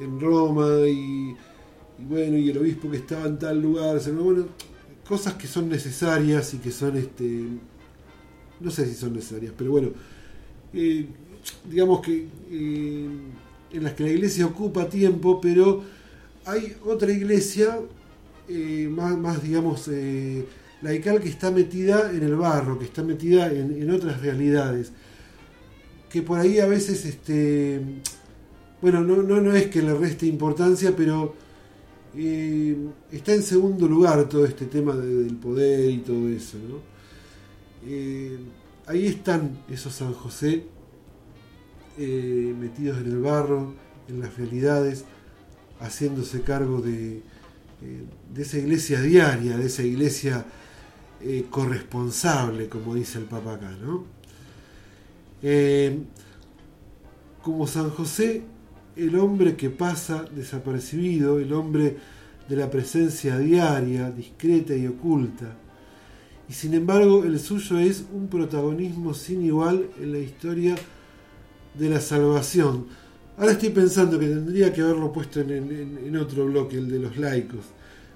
en 0.00 0.20
Roma 0.20 0.86
y, 0.86 1.34
bueno, 1.98 2.38
y 2.38 2.50
el 2.50 2.58
obispo 2.58 2.88
que 2.88 2.98
estaba 2.98 3.26
en 3.26 3.38
tal 3.40 3.60
lugar, 3.60 4.00
bueno, 4.12 4.46
cosas 5.08 5.34
que 5.34 5.48
son 5.48 5.68
necesarias 5.68 6.54
y 6.54 6.58
que 6.58 6.70
son 6.70 6.96
este 6.96 7.48
no 8.60 8.70
sé 8.70 8.86
si 8.86 8.94
son 8.94 9.14
necesarias, 9.14 9.52
pero 9.56 9.72
bueno, 9.72 9.90
eh, 10.72 11.06
digamos 11.68 12.00
que 12.00 12.26
eh, 12.50 13.08
en 13.72 13.82
las 13.84 13.92
que 13.94 14.04
la 14.04 14.10
iglesia 14.10 14.46
ocupa 14.46 14.88
tiempo, 14.88 15.40
pero 15.40 15.82
hay 16.44 16.76
otra 16.84 17.10
iglesia 17.12 17.80
eh, 18.48 18.88
más, 18.90 19.18
más, 19.18 19.42
digamos, 19.42 19.88
eh, 19.88 20.44
laical 20.82 21.20
que 21.20 21.28
está 21.28 21.50
metida 21.50 22.10
en 22.12 22.22
el 22.22 22.36
barro, 22.36 22.78
que 22.78 22.84
está 22.84 23.02
metida 23.02 23.50
en, 23.52 23.90
otras 23.90 24.20
realidades, 24.20 24.92
que 26.08 26.22
por 26.22 26.38
ahí 26.38 26.60
a 26.60 26.66
veces, 26.66 27.04
este, 27.04 27.80
bueno, 28.80 29.00
no, 29.02 29.22
no, 29.22 29.40
no 29.40 29.54
es 29.54 29.66
que 29.66 29.82
le 29.82 29.94
reste 29.94 30.26
importancia, 30.26 30.94
pero 30.96 31.34
está 33.12 33.34
en 33.34 33.42
segundo 33.42 33.86
lugar 33.88 34.26
todo 34.28 34.46
este 34.46 34.66
tema 34.66 34.94
de- 34.96 35.24
del 35.24 35.36
poder 35.36 35.90
y 35.90 35.98
todo 35.98 36.28
eso, 36.28 36.56
ahí 38.86 39.06
están 39.06 39.58
esos 39.68 39.94
San 39.94 40.12
José 40.14 40.64
eh, 41.98 42.54
metidos 42.58 42.98
en 42.98 43.06
el 43.06 43.18
barro, 43.18 43.74
en 44.08 44.20
las 44.20 44.36
realidades, 44.36 45.04
haciéndose 45.80 46.42
cargo 46.42 46.80
de, 46.80 47.18
eh, 47.18 47.22
de 48.34 48.42
esa 48.42 48.58
iglesia 48.58 49.00
diaria, 49.00 49.56
de 49.56 49.66
esa 49.66 49.82
iglesia 49.82 50.44
eh, 51.20 51.46
corresponsable, 51.48 52.68
como 52.68 52.94
dice 52.94 53.18
el 53.18 53.24
Papa 53.24 53.54
acá, 53.54 53.70
¿no? 53.82 54.04
Como 57.42 57.66
San 57.66 57.90
José, 57.90 58.42
el 58.96 59.16
hombre 59.18 59.56
que 59.56 59.70
pasa 59.70 60.24
desapercibido, 60.34 61.38
el 61.38 61.52
hombre 61.52 61.96
de 62.48 62.56
la 62.56 62.70
presencia 62.70 63.38
diaria, 63.38 64.10
discreta 64.10 64.74
y 64.74 64.86
oculta, 64.86 65.56
y 66.48 66.52
sin 66.52 66.74
embargo 66.74 67.24
el 67.24 67.38
suyo 67.40 67.78
es 67.78 68.04
un 68.12 68.28
protagonismo 68.28 69.14
sin 69.14 69.44
igual 69.44 69.88
en 70.00 70.12
la 70.12 70.18
historia 70.18 70.76
de 71.78 71.88
la 71.90 72.00
salvación. 72.00 72.86
Ahora 73.36 73.52
estoy 73.52 73.70
pensando 73.70 74.18
que 74.18 74.26
tendría 74.26 74.72
que 74.72 74.80
haberlo 74.80 75.12
puesto 75.12 75.40
en, 75.40 76.16
otro 76.16 76.46
bloque, 76.46 76.78
el 76.78 76.90
de 76.90 76.98
los 76.98 77.16
laicos, 77.18 77.60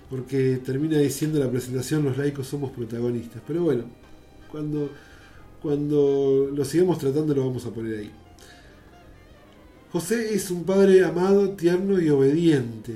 porque 0.08 0.60
termina 0.64 0.98
diciendo 0.98 1.38
la 1.38 1.50
presentación 1.50 2.04
los 2.04 2.16
laicos 2.16 2.46
somos 2.46 2.70
protagonistas. 2.70 3.42
Pero 3.46 3.64
bueno, 3.64 3.84
cuando, 4.50 4.88
cuando 5.62 6.50
lo 6.54 6.64
sigamos 6.64 6.98
tratando 6.98 7.34
lo 7.34 7.46
vamos 7.46 7.66
a 7.66 7.70
poner 7.70 7.98
ahí. 7.98 8.10
José 9.92 10.34
es 10.34 10.50
un 10.50 10.64
padre 10.64 11.04
amado, 11.04 11.50
tierno 11.50 12.00
y 12.00 12.08
obediente. 12.10 12.94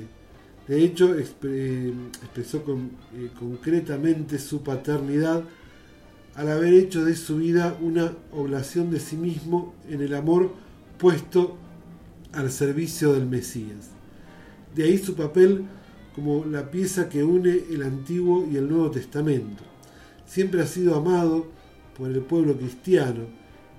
De 0.67 0.83
hecho, 0.83 1.15
expre- 1.15 1.93
expresó 2.23 2.63
con- 2.63 2.89
eh, 3.15 3.29
concretamente 3.37 4.39
su 4.39 4.63
paternidad 4.63 5.43
al 6.35 6.49
haber 6.49 6.73
hecho 6.73 7.05
de 7.05 7.15
su 7.15 7.37
vida 7.37 7.77
una 7.81 8.13
oblación 8.31 8.91
de 8.91 8.99
sí 8.99 9.15
mismo 9.15 9.73
en 9.89 10.01
el 10.01 10.13
amor 10.13 10.51
puesto 10.97 11.57
al 12.33 12.51
servicio 12.51 13.13
del 13.13 13.25
Mesías. 13.25 13.89
De 14.75 14.83
ahí 14.83 14.97
su 14.97 15.15
papel 15.15 15.65
como 16.13 16.45
la 16.45 16.71
pieza 16.71 17.09
que 17.09 17.23
une 17.23 17.63
el 17.69 17.83
Antiguo 17.83 18.47
y 18.49 18.57
el 18.57 18.69
Nuevo 18.69 18.91
Testamento. 18.91 19.63
Siempre 20.25 20.61
ha 20.61 20.65
sido 20.65 20.95
amado 20.95 21.47
por 21.97 22.09
el 22.09 22.21
pueblo 22.21 22.57
cristiano. 22.57 23.25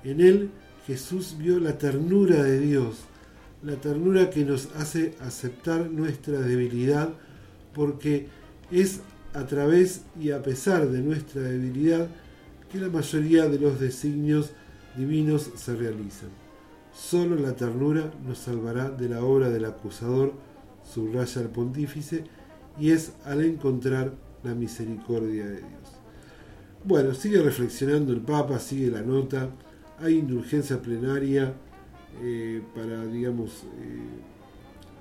En 0.05 0.21
él 0.21 0.51
Jesús 0.87 1.37
vio 1.39 1.59
la 1.59 1.79
ternura 1.79 2.43
de 2.43 2.61
Dios, 2.61 2.99
la 3.63 3.77
ternura 3.77 4.31
que 4.31 4.45
nos 4.45 4.69
hace 4.77 5.15
aceptar 5.21 5.91
nuestra 5.91 6.41
debilidad, 6.41 7.11
porque 7.75 8.29
es 8.71 9.01
a 9.35 9.47
través 9.47 10.03
y 10.21 10.31
a 10.31 10.43
pesar 10.43 10.89
de 10.89 11.01
nuestra 11.01 11.43
debilidad 11.43 12.09
que 12.71 12.79
la 12.79 12.89
mayoría 12.89 13.47
de 13.49 13.59
los 13.59 13.79
designios 13.81 14.51
divinos 14.97 15.51
se 15.55 15.77
realizan. 15.77 16.31
Solo 16.95 17.37
la 17.37 17.55
ternura 17.55 18.11
nos 18.27 18.39
salvará 18.39 18.91
de 18.91 19.09
la 19.09 19.23
obra 19.23 19.51
del 19.51 19.67
acusador, 19.67 20.33
subraya 20.83 21.43
el 21.43 21.49
pontífice, 21.49 22.25
y 22.79 22.91
es 22.91 23.13
al 23.25 23.45
encontrar 23.45 24.15
la 24.43 24.55
misericordia 24.55 25.47
de 25.47 25.59
Dios. 25.59 25.97
Bueno, 26.85 27.15
sigue 27.15 27.43
reflexionando 27.43 28.13
el 28.13 28.21
Papa, 28.21 28.59
sigue 28.59 28.91
la 28.91 29.03
nota, 29.03 29.51
hay 29.99 30.19
indulgencia 30.19 30.81
plenaria 30.81 31.55
eh, 32.23 32.63
para, 32.75 33.05
digamos, 33.07 33.65
eh, 33.81 34.23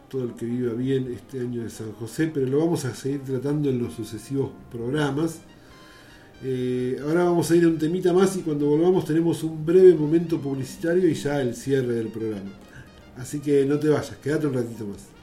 todo 0.09 0.23
el 0.23 0.33
que 0.33 0.45
viva 0.45 0.73
bien 0.73 1.11
este 1.13 1.39
año 1.39 1.63
de 1.63 1.69
San 1.69 1.91
José, 1.93 2.31
pero 2.33 2.45
lo 2.47 2.59
vamos 2.59 2.85
a 2.85 2.93
seguir 2.93 3.21
tratando 3.21 3.69
en 3.69 3.79
los 3.79 3.93
sucesivos 3.93 4.51
programas. 4.71 5.41
Eh, 6.43 6.99
ahora 7.01 7.23
vamos 7.23 7.49
a 7.49 7.55
ir 7.55 7.63
a 7.63 7.67
un 7.67 7.77
temita 7.77 8.13
más 8.13 8.35
y 8.35 8.41
cuando 8.41 8.67
volvamos 8.67 9.05
tenemos 9.05 9.43
un 9.43 9.65
breve 9.65 9.95
momento 9.95 10.39
publicitario 10.39 11.07
y 11.07 11.13
ya 11.13 11.41
el 11.41 11.55
cierre 11.55 11.93
del 11.93 12.07
programa. 12.07 12.51
Así 13.17 13.39
que 13.39 13.65
no 13.65 13.79
te 13.79 13.87
vayas, 13.87 14.17
quédate 14.17 14.47
un 14.47 14.53
ratito 14.53 14.85
más. 14.85 15.14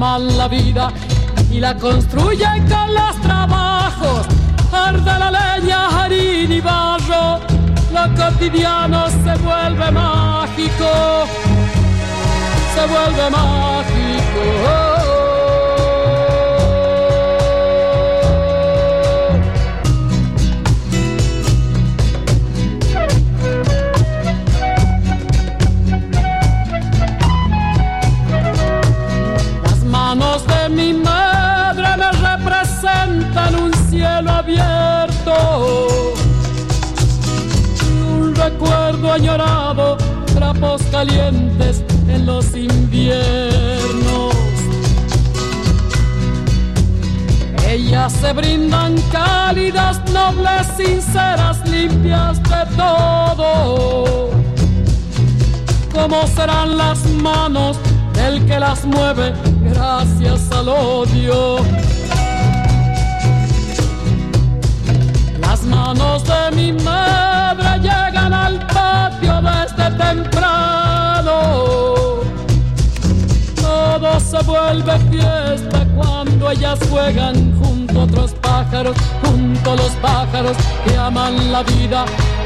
Aman 0.00 0.38
la 0.38 0.48
vida 0.48 0.90
y 1.50 1.60
la 1.60 1.76
construyen 1.76 2.66
con 2.68 2.94
los 2.94 3.20
trabajos. 3.20 4.26
Arde 4.72 5.18
la 5.18 5.30
leña, 5.30 5.88
harina 5.88 6.54
y 6.54 6.60
barro, 6.60 7.38
lo 7.92 8.04
cotidiano 8.16 9.08
se 9.08 9.34
vuelve 9.42 9.90
mágico, 9.90 11.26
se 12.74 12.86
vuelve 12.86 13.30
mágico. 13.30 14.99
Trapos 40.34 40.82
calientes 40.92 41.82
en 42.08 42.26
los 42.26 42.54
inviernos. 42.54 44.34
Ellas 47.66 48.12
se 48.12 48.32
brindan 48.32 48.94
cálidas, 49.10 50.00
nobles, 50.12 50.66
sinceras, 50.76 51.58
limpias 51.68 52.40
de 52.44 52.76
todo. 52.76 54.30
¿Cómo 55.92 56.26
serán 56.28 56.78
las 56.78 57.04
manos 57.06 57.78
del 58.14 58.46
que 58.46 58.60
las 58.60 58.84
mueve 58.84 59.32
gracias 59.62 60.50
al 60.52 60.68
odio? 60.68 61.56
Las 65.40 65.64
manos 65.64 66.22
de 66.24 66.50
mi 66.54 66.72
madre 66.72 67.80
desde 69.40 69.90
temprano. 69.96 71.40
Todo 73.56 74.20
se 74.20 74.42
vuelve 74.42 74.98
fiesta 75.10 75.86
cuando 75.96 76.50
ellas 76.50 76.78
juegan 76.90 77.58
junto 77.60 78.00
a 78.00 78.04
otros 78.04 78.32
pájaros, 78.34 78.96
junto 79.22 79.72
a 79.72 79.76
los 79.76 79.92
pájaros 80.02 80.56
que 80.84 80.96
aman 80.96 81.52
la 81.52 81.62
vida 81.62 82.04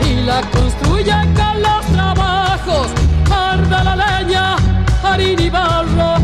y 0.09 0.23
la 0.23 0.41
construyen 0.51 1.35
con 1.35 1.63
los 1.63 1.85
trabajos. 1.87 2.89
Arde 3.31 3.85
la 3.85 3.97
leña, 3.97 4.57
harina 5.03 5.43
y 5.43 5.51
barro, 5.51 6.15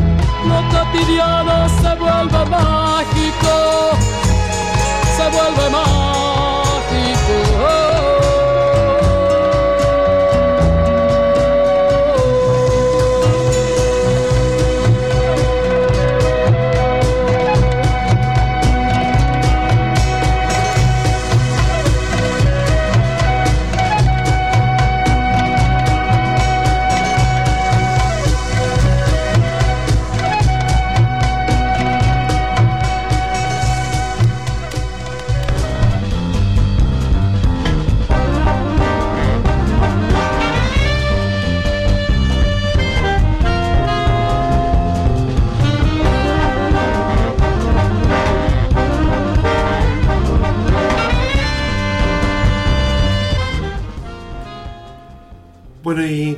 lo 0.49 0.59
cotidiano 0.71 1.69
se 1.81 1.95
vuelve 1.97 2.45
mágico, 2.47 3.97
se 5.17 5.25
vuelve 5.31 5.71
mágico. 5.71 6.30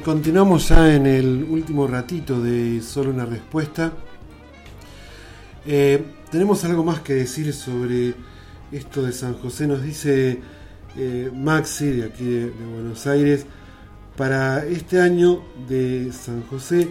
Continuamos 0.04 0.68
ya 0.68 0.94
en 0.94 1.06
el 1.06 1.44
último 1.44 1.86
ratito 1.86 2.40
de 2.40 2.80
Solo 2.80 3.10
una 3.10 3.24
Respuesta. 3.24 3.92
Eh, 5.64 6.02
tenemos 6.30 6.64
algo 6.64 6.82
más 6.82 7.00
que 7.00 7.14
decir 7.14 7.52
sobre 7.52 8.14
esto 8.72 9.02
de 9.02 9.12
San 9.12 9.34
José. 9.34 9.66
Nos 9.68 9.82
dice 9.82 10.40
eh, 10.96 11.30
Maxi, 11.32 11.86
de 11.86 12.04
aquí 12.04 12.24
de, 12.24 12.50
Buenos 12.50 13.06
Aires, 13.06 13.46
para 14.16 14.64
este 14.66 15.00
año 15.00 15.42
de 15.68 16.10
San 16.12 16.42
José 16.42 16.88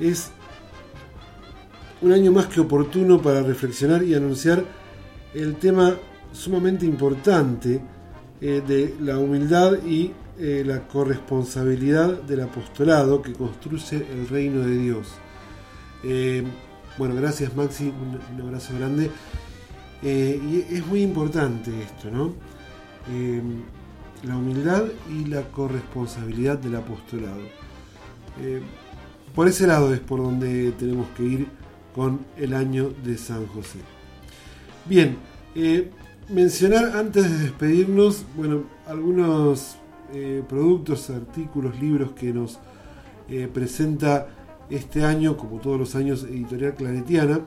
es 0.00 0.30
un 2.00 2.12
año 2.12 2.32
más 2.32 2.46
que 2.46 2.60
oportuno 2.60 3.22
para 3.22 3.42
reflexionar 3.42 4.02
y 4.02 4.14
anunciar 4.14 4.64
el 5.34 5.54
tema 5.56 5.94
sumamente 6.32 6.86
importante 6.86 7.80
eh, 8.40 8.62
de 8.66 8.96
la 9.00 9.18
humildad 9.18 9.74
y 9.86 10.12
eh, 10.38 10.62
la 10.66 10.88
corresponsabilidad 10.88 12.22
del 12.22 12.40
apostolado 12.40 13.20
que 13.20 13.34
construye 13.34 13.98
el 14.10 14.26
reino 14.28 14.60
de 14.60 14.78
Dios. 14.78 15.08
Eh, 16.02 16.42
bueno, 16.96 17.14
gracias 17.14 17.54
Maxi, 17.54 17.92
un, 17.92 18.40
abrazo 18.40 18.72
grande. 18.78 19.10
Eh, 20.02 20.40
y 20.42 20.74
es 20.74 20.86
muy 20.86 21.02
importante 21.02 21.70
esto, 21.82 22.10
¿no? 22.10 22.34
La 24.24 24.36
humildad 24.36 24.84
y 25.10 25.26
la 25.26 25.42
corresponsabilidad 25.50 26.56
del 26.58 26.76
apostolado. 26.76 27.42
Por 29.34 29.48
ese 29.48 29.66
lado 29.66 29.92
es 29.92 30.00
por 30.00 30.22
donde 30.22 30.72
tenemos 30.72 31.08
que 31.16 31.24
ir 31.24 31.46
con 31.94 32.24
el 32.38 32.54
año 32.54 32.90
de 33.04 33.18
San 33.18 33.46
José. 33.48 33.80
Bien, 34.86 35.18
mencionar 36.28 36.96
antes 36.96 37.30
de 37.30 37.38
despedirnos, 37.38 38.24
bueno, 38.36 38.64
algunos 38.86 39.76
eh, 40.14 40.42
productos, 40.46 41.08
artículos, 41.08 41.80
libros 41.80 42.12
que 42.12 42.34
nos 42.34 42.58
eh, 43.30 43.48
presenta 43.50 44.28
este 44.68 45.04
año, 45.04 45.38
como 45.38 45.58
todos 45.58 45.78
los 45.78 45.94
años, 45.94 46.24
Editorial 46.24 46.74
Claretiana. 46.74 47.40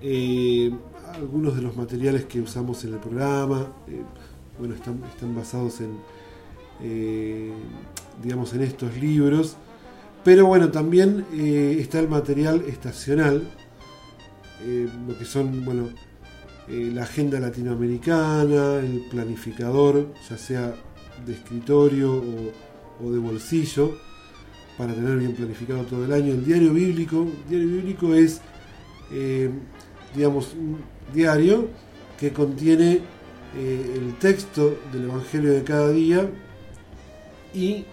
Eh, 0.00 0.72
algunos 1.14 1.54
de 1.54 1.62
los 1.62 1.76
materiales 1.76 2.24
que 2.24 2.40
usamos 2.40 2.82
en 2.84 2.94
el 2.94 2.98
programa, 2.98 3.68
bueno, 4.58 4.74
están, 4.74 5.00
están 5.04 5.32
basados 5.36 5.80
en, 5.80 7.52
digamos, 8.20 8.52
en 8.54 8.62
estos 8.62 8.96
libros. 8.96 9.56
Pero 10.24 10.46
bueno, 10.46 10.72
también 10.72 11.24
está 11.32 12.00
el 12.00 12.08
material 12.08 12.64
estacional, 12.66 13.48
lo 15.06 15.18
que 15.18 15.24
son, 15.24 15.64
bueno, 15.64 15.88
la 16.68 17.02
agenda 17.02 17.38
latinoamericana, 17.38 18.78
el 18.78 19.04
planificador, 19.10 20.08
ya 20.28 20.38
sea 20.38 20.74
de 21.24 21.32
escritorio 21.32 22.22
o, 23.02 23.10
de 23.10 23.18
bolsillo, 23.18 23.96
para 24.78 24.94
tener 24.94 25.18
bien 25.18 25.34
planificado 25.34 25.82
todo 25.84 26.04
el 26.04 26.12
año. 26.12 26.32
El 26.32 26.44
diario 26.44 26.72
bíblico, 26.72 27.22
el 27.22 27.48
diario 27.48 27.68
bíblico 27.68 28.14
es, 28.14 28.40
eh, 29.12 29.50
digamos, 30.14 30.54
un 30.54 30.78
diario 31.12 31.68
que 32.18 32.32
contiene 32.32 33.00
eh, 33.56 33.94
el 33.96 34.14
texto 34.18 34.78
del 34.92 35.04
Evangelio 35.04 35.52
de 35.52 35.62
cada 35.62 35.90
día 35.90 36.30
y, 37.52 37.84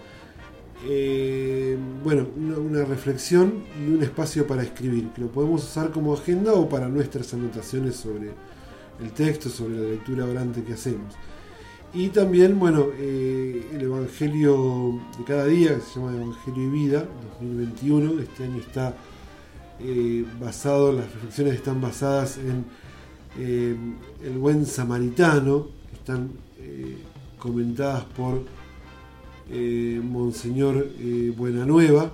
eh, 0.86 1.76
bueno, 2.02 2.28
una, 2.36 2.58
una 2.58 2.84
reflexión 2.84 3.64
y 3.78 3.90
un 3.90 4.02
espacio 4.02 4.46
para 4.46 4.62
escribir, 4.62 5.08
que 5.10 5.20
lo 5.20 5.28
podemos 5.28 5.64
usar 5.64 5.90
como 5.90 6.14
agenda 6.14 6.54
o 6.54 6.68
para 6.68 6.88
nuestras 6.88 7.34
anotaciones 7.34 7.96
sobre 7.96 8.30
el 9.00 9.12
texto, 9.12 9.48
sobre 9.48 9.76
la 9.76 9.88
lectura 9.88 10.24
orante 10.24 10.62
que 10.62 10.74
hacemos. 10.74 11.14
Y 11.92 12.10
también, 12.10 12.60
bueno, 12.60 12.86
eh, 12.98 13.66
el 13.74 13.82
Evangelio 13.82 15.00
de 15.18 15.24
cada 15.24 15.46
día, 15.46 15.74
que 15.74 15.80
se 15.80 15.98
llama 15.98 16.12
Evangelio 16.12 16.62
y 16.62 16.70
Vida, 16.70 17.08
2021, 17.40 18.20
este 18.22 18.44
año 18.44 18.58
está 18.58 18.94
eh, 19.80 20.24
basado, 20.40 20.92
las 20.92 21.12
reflexiones 21.12 21.54
están 21.54 21.80
basadas 21.80 22.38
en 22.38 22.64
eh, 23.40 23.76
el 24.22 24.38
buen 24.38 24.66
samaritano, 24.66 25.66
están 25.92 26.30
comentadas 27.38 28.04
por 28.04 28.44
Monseñor 30.02 30.86
Buenanueva, 31.36 32.12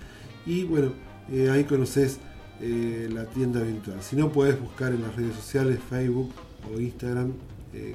y 0.46 0.64
bueno, 0.66 0.92
eh, 1.32 1.50
ahí 1.50 1.64
conoces 1.64 2.20
eh, 2.62 3.10
la 3.12 3.26
tienda 3.26 3.62
virtual. 3.62 3.98
Si 4.02 4.16
no, 4.16 4.32
puedes 4.32 4.60
buscar 4.60 4.94
en 4.94 5.02
las 5.02 5.16
redes 5.16 5.36
sociales, 5.36 5.80
Facebook 5.90 6.32
o 6.74 6.80
Instagram 6.80 7.32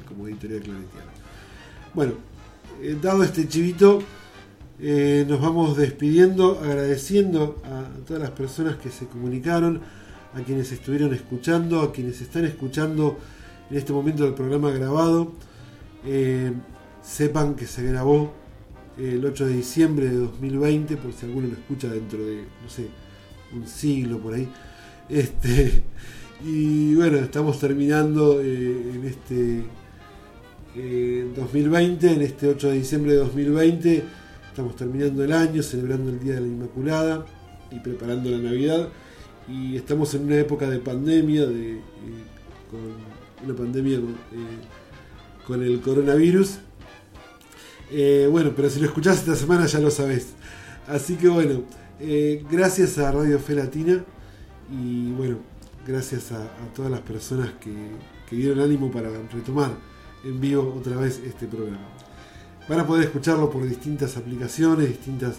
como 0.08 0.26
Editorial 0.26 0.60
Claretiana. 0.62 1.12
Bueno, 1.94 2.14
dado 3.00 3.22
este 3.22 3.46
chivito, 3.46 4.02
eh, 4.80 5.24
nos 5.28 5.40
vamos 5.40 5.76
despidiendo, 5.76 6.60
agradeciendo 6.62 7.60
a 7.64 8.06
todas 8.06 8.22
las 8.22 8.30
personas 8.30 8.76
que 8.76 8.90
se 8.90 9.06
comunicaron, 9.06 9.80
a 10.34 10.40
quienes 10.42 10.70
estuvieron 10.72 11.12
escuchando, 11.14 11.80
a 11.80 11.92
quienes 11.92 12.20
están 12.20 12.44
escuchando 12.44 13.18
en 13.70 13.76
este 13.76 13.92
momento 13.92 14.24
del 14.24 14.34
programa 14.34 14.70
grabado. 14.70 15.32
Eh, 16.04 16.52
sepan 17.02 17.54
que 17.54 17.66
se 17.66 17.82
grabó 17.82 18.32
el 18.98 19.24
8 19.24 19.46
de 19.46 19.54
diciembre 19.54 20.08
de 20.08 20.16
2020, 20.16 20.96
por 20.96 21.12
si 21.12 21.26
alguno 21.26 21.48
lo 21.48 21.54
escucha 21.54 21.88
dentro 21.88 22.18
de, 22.24 22.42
no 22.62 22.68
sé, 22.68 22.88
un 23.54 23.66
siglo 23.66 24.18
por 24.18 24.34
ahí. 24.34 24.48
Este, 25.08 25.82
y 26.44 26.94
bueno, 26.94 27.18
estamos 27.18 27.58
terminando 27.58 28.40
eh, 28.40 28.92
en 28.94 29.04
este 29.04 29.62
eh, 30.76 31.26
2020, 31.34 32.12
en 32.12 32.22
este 32.22 32.48
8 32.48 32.68
de 32.68 32.74
diciembre 32.74 33.12
de 33.12 33.18
2020. 33.18 34.04
Estamos 34.58 34.74
terminando 34.74 35.22
el 35.22 35.32
año, 35.32 35.62
celebrando 35.62 36.10
el 36.10 36.18
Día 36.18 36.34
de 36.34 36.40
la 36.40 36.48
Inmaculada 36.48 37.24
y 37.70 37.78
preparando 37.78 38.28
la 38.28 38.38
Navidad. 38.38 38.88
Y 39.46 39.76
estamos 39.76 40.12
en 40.14 40.24
una 40.24 40.36
época 40.36 40.68
de 40.68 40.80
pandemia, 40.80 41.46
de, 41.46 41.74
eh, 41.74 41.80
con 42.68 43.46
una 43.46 43.56
pandemia 43.56 43.98
eh, 43.98 44.02
con 45.46 45.62
el 45.62 45.80
coronavirus. 45.80 46.58
Eh, 47.92 48.26
bueno, 48.28 48.52
pero 48.56 48.68
si 48.68 48.80
lo 48.80 48.86
escuchás 48.86 49.18
esta 49.18 49.36
semana 49.36 49.66
ya 49.66 49.78
lo 49.78 49.92
sabés. 49.92 50.30
Así 50.88 51.14
que 51.14 51.28
bueno, 51.28 51.62
gracias 52.50 52.98
a 52.98 53.12
Radio 53.12 53.38
Fe 53.38 53.54
Latina 53.54 54.04
y 54.72 55.12
bueno, 55.12 55.36
gracias 55.86 56.32
a, 56.32 56.42
a 56.42 56.74
todas 56.74 56.90
las 56.90 57.02
personas 57.02 57.52
que, 57.60 57.72
que 58.28 58.34
dieron 58.34 58.58
ánimo 58.58 58.90
para 58.90 59.08
retomar 59.32 59.70
en 60.24 60.40
vivo 60.40 60.74
otra 60.76 60.96
vez 60.96 61.22
este 61.24 61.46
programa. 61.46 62.07
Van 62.68 62.80
a 62.80 62.86
poder 62.86 63.04
escucharlo 63.04 63.48
por 63.48 63.66
distintas 63.66 64.16
aplicaciones, 64.18 64.88
distintas 64.88 65.36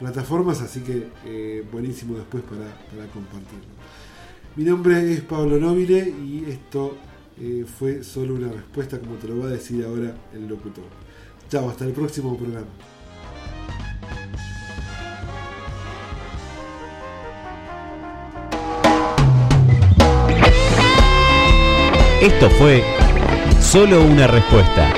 plataformas, 0.00 0.60
así 0.60 0.80
que 0.80 1.08
eh, 1.24 1.64
buenísimo 1.70 2.16
después 2.16 2.42
para, 2.42 2.64
para 2.90 3.08
compartirlo. 3.12 3.66
Mi 4.56 4.64
nombre 4.64 5.12
es 5.12 5.20
Pablo 5.20 5.58
Nobile 5.58 6.12
y 6.24 6.44
esto 6.48 6.96
eh, 7.40 7.64
fue 7.66 8.02
solo 8.02 8.34
una 8.34 8.50
respuesta, 8.50 8.98
como 8.98 9.14
te 9.14 9.28
lo 9.28 9.38
va 9.38 9.46
a 9.46 9.50
decir 9.50 9.84
ahora 9.84 10.12
el 10.34 10.48
locutor. 10.48 10.84
Chao, 11.48 11.70
hasta 11.70 11.84
el 11.84 11.92
próximo 11.92 12.36
programa. 12.36 12.66
Esto 22.20 22.50
fue 22.50 22.82
Solo 23.60 24.02
una 24.04 24.26
respuesta. 24.26 24.92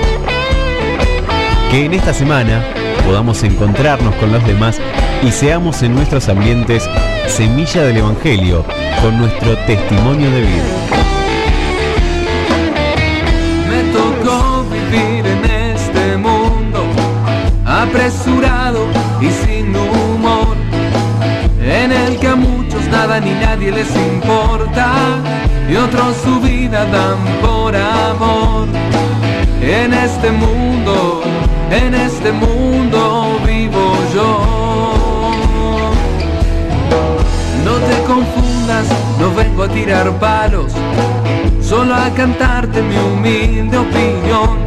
Que 1.74 1.86
en 1.86 1.92
esta 1.92 2.14
semana 2.14 2.62
podamos 3.04 3.42
encontrarnos 3.42 4.14
con 4.14 4.30
los 4.30 4.46
demás 4.46 4.80
y 5.24 5.32
seamos 5.32 5.82
en 5.82 5.92
nuestros 5.96 6.28
ambientes 6.28 6.88
semilla 7.26 7.82
del 7.82 7.96
Evangelio 7.96 8.64
con 9.02 9.18
nuestro 9.18 9.56
testimonio 9.66 10.30
de 10.30 10.40
vida. 10.40 10.62
Me 13.68 13.82
tocó 13.92 14.64
vivir 14.70 15.26
en 15.26 15.44
este 15.74 16.16
mundo 16.16 16.84
apresurado 17.66 18.86
y 19.20 19.30
sin 19.44 19.74
humor, 19.74 20.56
en 21.60 21.90
el 21.90 22.20
que 22.20 22.28
a 22.28 22.36
muchos 22.36 22.86
nada 22.86 23.18
ni 23.18 23.32
nadie 23.32 23.72
les 23.72 23.90
importa 23.96 24.92
y 25.68 25.74
otros 25.74 26.18
su 26.22 26.38
vida 26.38 26.84
dan 26.84 27.18
por 27.42 27.74
amor. 27.74 28.68
En 29.66 29.94
este 29.94 30.30
mundo, 30.30 31.22
en 31.70 31.94
este 31.94 32.32
mundo 32.32 33.40
vivo 33.46 33.96
yo. 34.14 34.40
No 37.64 37.72
te 37.72 38.02
confundas, 38.06 38.86
no 39.18 39.34
vengo 39.34 39.62
a 39.62 39.68
tirar 39.68 40.10
palos, 40.18 40.70
solo 41.62 41.94
a 41.94 42.10
cantarte 42.10 42.82
mi 42.82 42.94
humilde 42.94 43.78
opinión. 43.78 44.58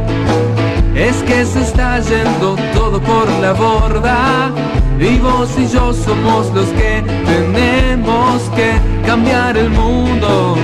Es 0.96 1.22
que 1.22 1.44
se 1.44 1.60
está 1.62 2.00
yendo 2.00 2.56
todo 2.74 3.00
por 3.00 3.30
la 3.40 3.52
borda 3.52 4.50
y 4.98 5.16
vos 5.20 5.48
y 5.56 5.68
yo 5.68 5.92
somos 5.92 6.52
los 6.52 6.66
que 6.70 7.04
tenemos 7.24 8.42
que 8.56 8.72
cambiar 9.06 9.56
el 9.56 9.70
mundo, 9.70 10.56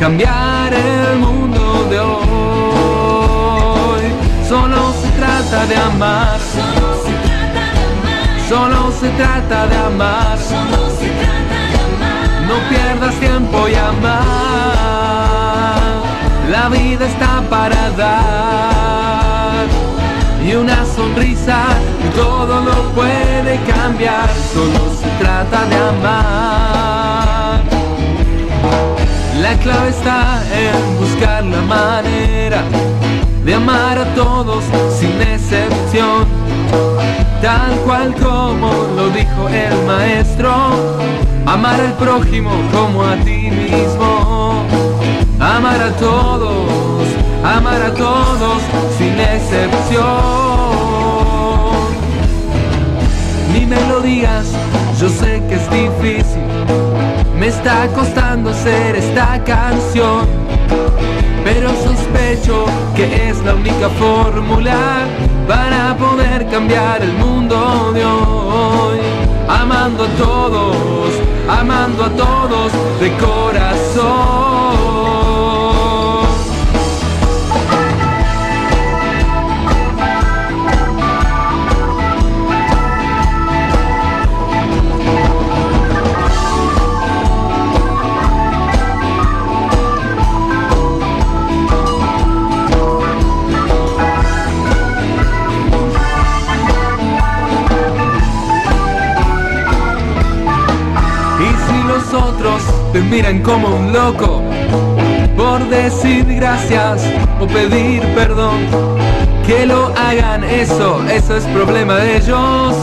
cambiar 0.00 0.72
el 0.72 1.18
mundo 1.18 1.86
de 1.90 2.00
hoy. 2.00 2.23
Trata 5.54 5.66
de 5.66 5.76
amar, 5.76 6.38
solo 8.48 8.92
se 9.00 9.08
trata 9.10 9.66
de 9.68 9.76
amar. 9.76 10.38
No 12.48 12.56
pierdas 12.68 13.14
tiempo 13.20 13.68
y 13.68 13.74
amar. 13.74 14.14
La 16.50 16.68
vida 16.68 17.06
está 17.06 17.42
para 17.48 17.90
dar. 17.90 19.66
Y 20.44 20.54
una 20.54 20.84
sonrisa 20.84 21.58
todo 22.14 22.60
lo 22.60 22.90
puede 22.94 23.58
cambiar. 23.72 24.28
Solo 24.52 24.92
se 25.00 25.08
trata 25.22 25.64
de 25.66 25.76
amar. 25.76 27.60
La 29.40 29.56
clave 29.58 29.90
está 29.90 30.42
en 30.52 30.98
buscar 30.98 31.44
la 31.44 31.62
manera 31.62 32.62
de 33.44 33.54
amar 33.54 33.98
a 33.98 34.14
todos 34.14 34.64
sin 34.98 35.20
excepción. 35.20 36.26
Tal 37.42 37.72
cual 37.84 38.14
como 38.14 38.72
lo 38.96 39.10
dijo 39.10 39.48
el 39.48 39.86
maestro, 39.86 40.50
amar 41.46 41.78
al 41.80 41.92
prójimo 41.94 42.50
como 42.72 43.02
a 43.04 43.16
ti 43.16 43.50
mismo. 43.50 44.64
Amar 45.38 45.82
a 45.82 45.92
todos, 45.96 47.06
amar 47.44 47.82
a 47.82 47.92
todos 47.92 48.62
sin 48.96 49.20
excepción. 49.20 50.04
Ni 53.52 53.66
me 53.66 53.80
lo 53.88 54.00
digas, 54.00 54.46
yo 54.98 55.08
sé 55.08 55.42
que 55.48 55.56
es 55.56 55.70
difícil. 55.70 56.42
Me 57.38 57.48
está 57.48 57.88
costando 57.88 58.50
hacer 58.50 58.96
esta 58.96 59.42
canción. 59.44 60.26
Pero 61.44 61.68
sospecho 61.84 62.64
que 62.96 63.28
es 63.28 63.38
la 63.44 63.54
única 63.54 63.90
fórmula 63.90 65.06
para 65.46 65.94
poder 65.96 66.48
cambiar 66.48 67.02
el 67.02 67.12
mundo 67.12 67.92
de 67.92 68.04
hoy. 68.04 68.98
Amando 69.46 70.04
a 70.04 70.08
todos, 70.16 71.06
amando 71.48 72.04
a 72.04 72.10
todos 72.10 72.72
de 72.98 73.12
corazón. 73.18 74.93
Miran 103.10 103.40
como 103.40 103.68
un 103.68 103.92
loco 103.92 104.42
por 105.36 105.68
decir 105.68 106.24
gracias 106.26 107.02
o 107.40 107.46
pedir 107.46 108.02
perdón, 108.14 108.66
que 109.46 109.66
lo 109.66 109.92
hagan 109.96 110.44
eso, 110.44 111.02
eso 111.08 111.36
es 111.36 111.44
problema 111.46 111.96
de 111.96 112.16
ellos. 112.18 112.74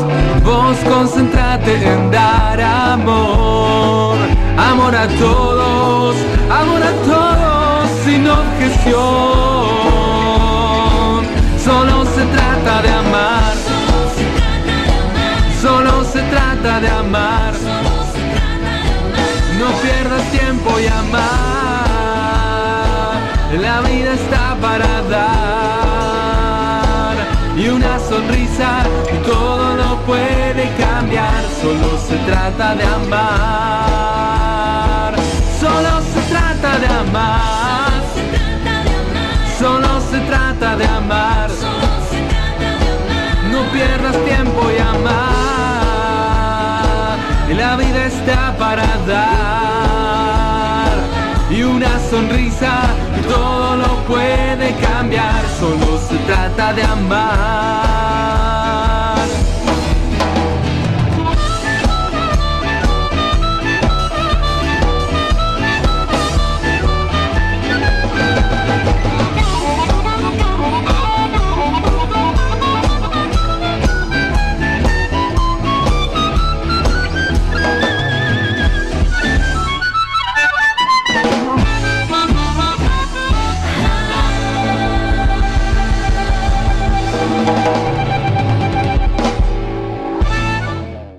Vos 0.43 0.77
concentrate 0.87 1.73
en 1.87 2.11
dar 2.11 2.59
amor, 2.61 4.17
amor 4.57 4.95
a 4.95 5.07
todos, 5.07 6.15
amor 6.49 6.83
a 6.83 6.91
todos 7.05 7.89
sin 8.05 8.27
objeción. 8.27 9.01
Solo 11.63 12.05
se 12.05 12.25
trata 12.25 12.81
de 12.81 12.89
amar, 12.89 13.53
solo 15.61 16.03
se 16.03 16.21
trata 16.23 16.79
de 16.79 16.89
amar. 16.89 17.80
No 19.61 19.69
pierdas 19.83 20.23
tiempo 20.31 20.79
y 20.79 20.87
amar. 20.87 21.21
La 23.61 23.81
vida 23.81 24.13
está 24.13 24.57
para 24.59 25.03
dar. 25.03 26.41
Y 27.55 27.67
una 27.69 27.99
sonrisa 27.99 28.81
todo 29.23 29.75
lo 29.75 29.97
puede 30.07 30.67
cambiar. 30.79 31.43
Solo 31.61 31.99
se 32.07 32.17
trata 32.29 32.73
de 32.73 32.83
amar. 32.83 33.53
Solo 35.59 36.01
se 36.11 36.21
trata 36.33 36.79
de 36.79 36.87
amar. 36.87 37.91
Solo 39.59 40.01
se 40.09 40.19
trata 40.21 40.75
de 40.75 40.85
amar. 40.87 41.51
No 43.51 43.61
pierdas 43.71 44.17
tiempo 44.25 44.71
y 44.75 44.79
amar. 44.79 45.60
La 47.55 47.75
vida 47.75 48.05
está 48.05 48.55
para 48.57 48.85
dar. 49.05 50.87
Y 51.51 51.63
una 51.63 51.99
sonrisa 52.09 52.83
todo 53.27 53.75
lo 53.75 53.97
puede 54.07 54.73
cambiar. 54.75 55.43
Solo 55.59 55.99
se 55.99 56.15
trata 56.19 56.71
de 56.73 56.83
amar. 56.83 58.90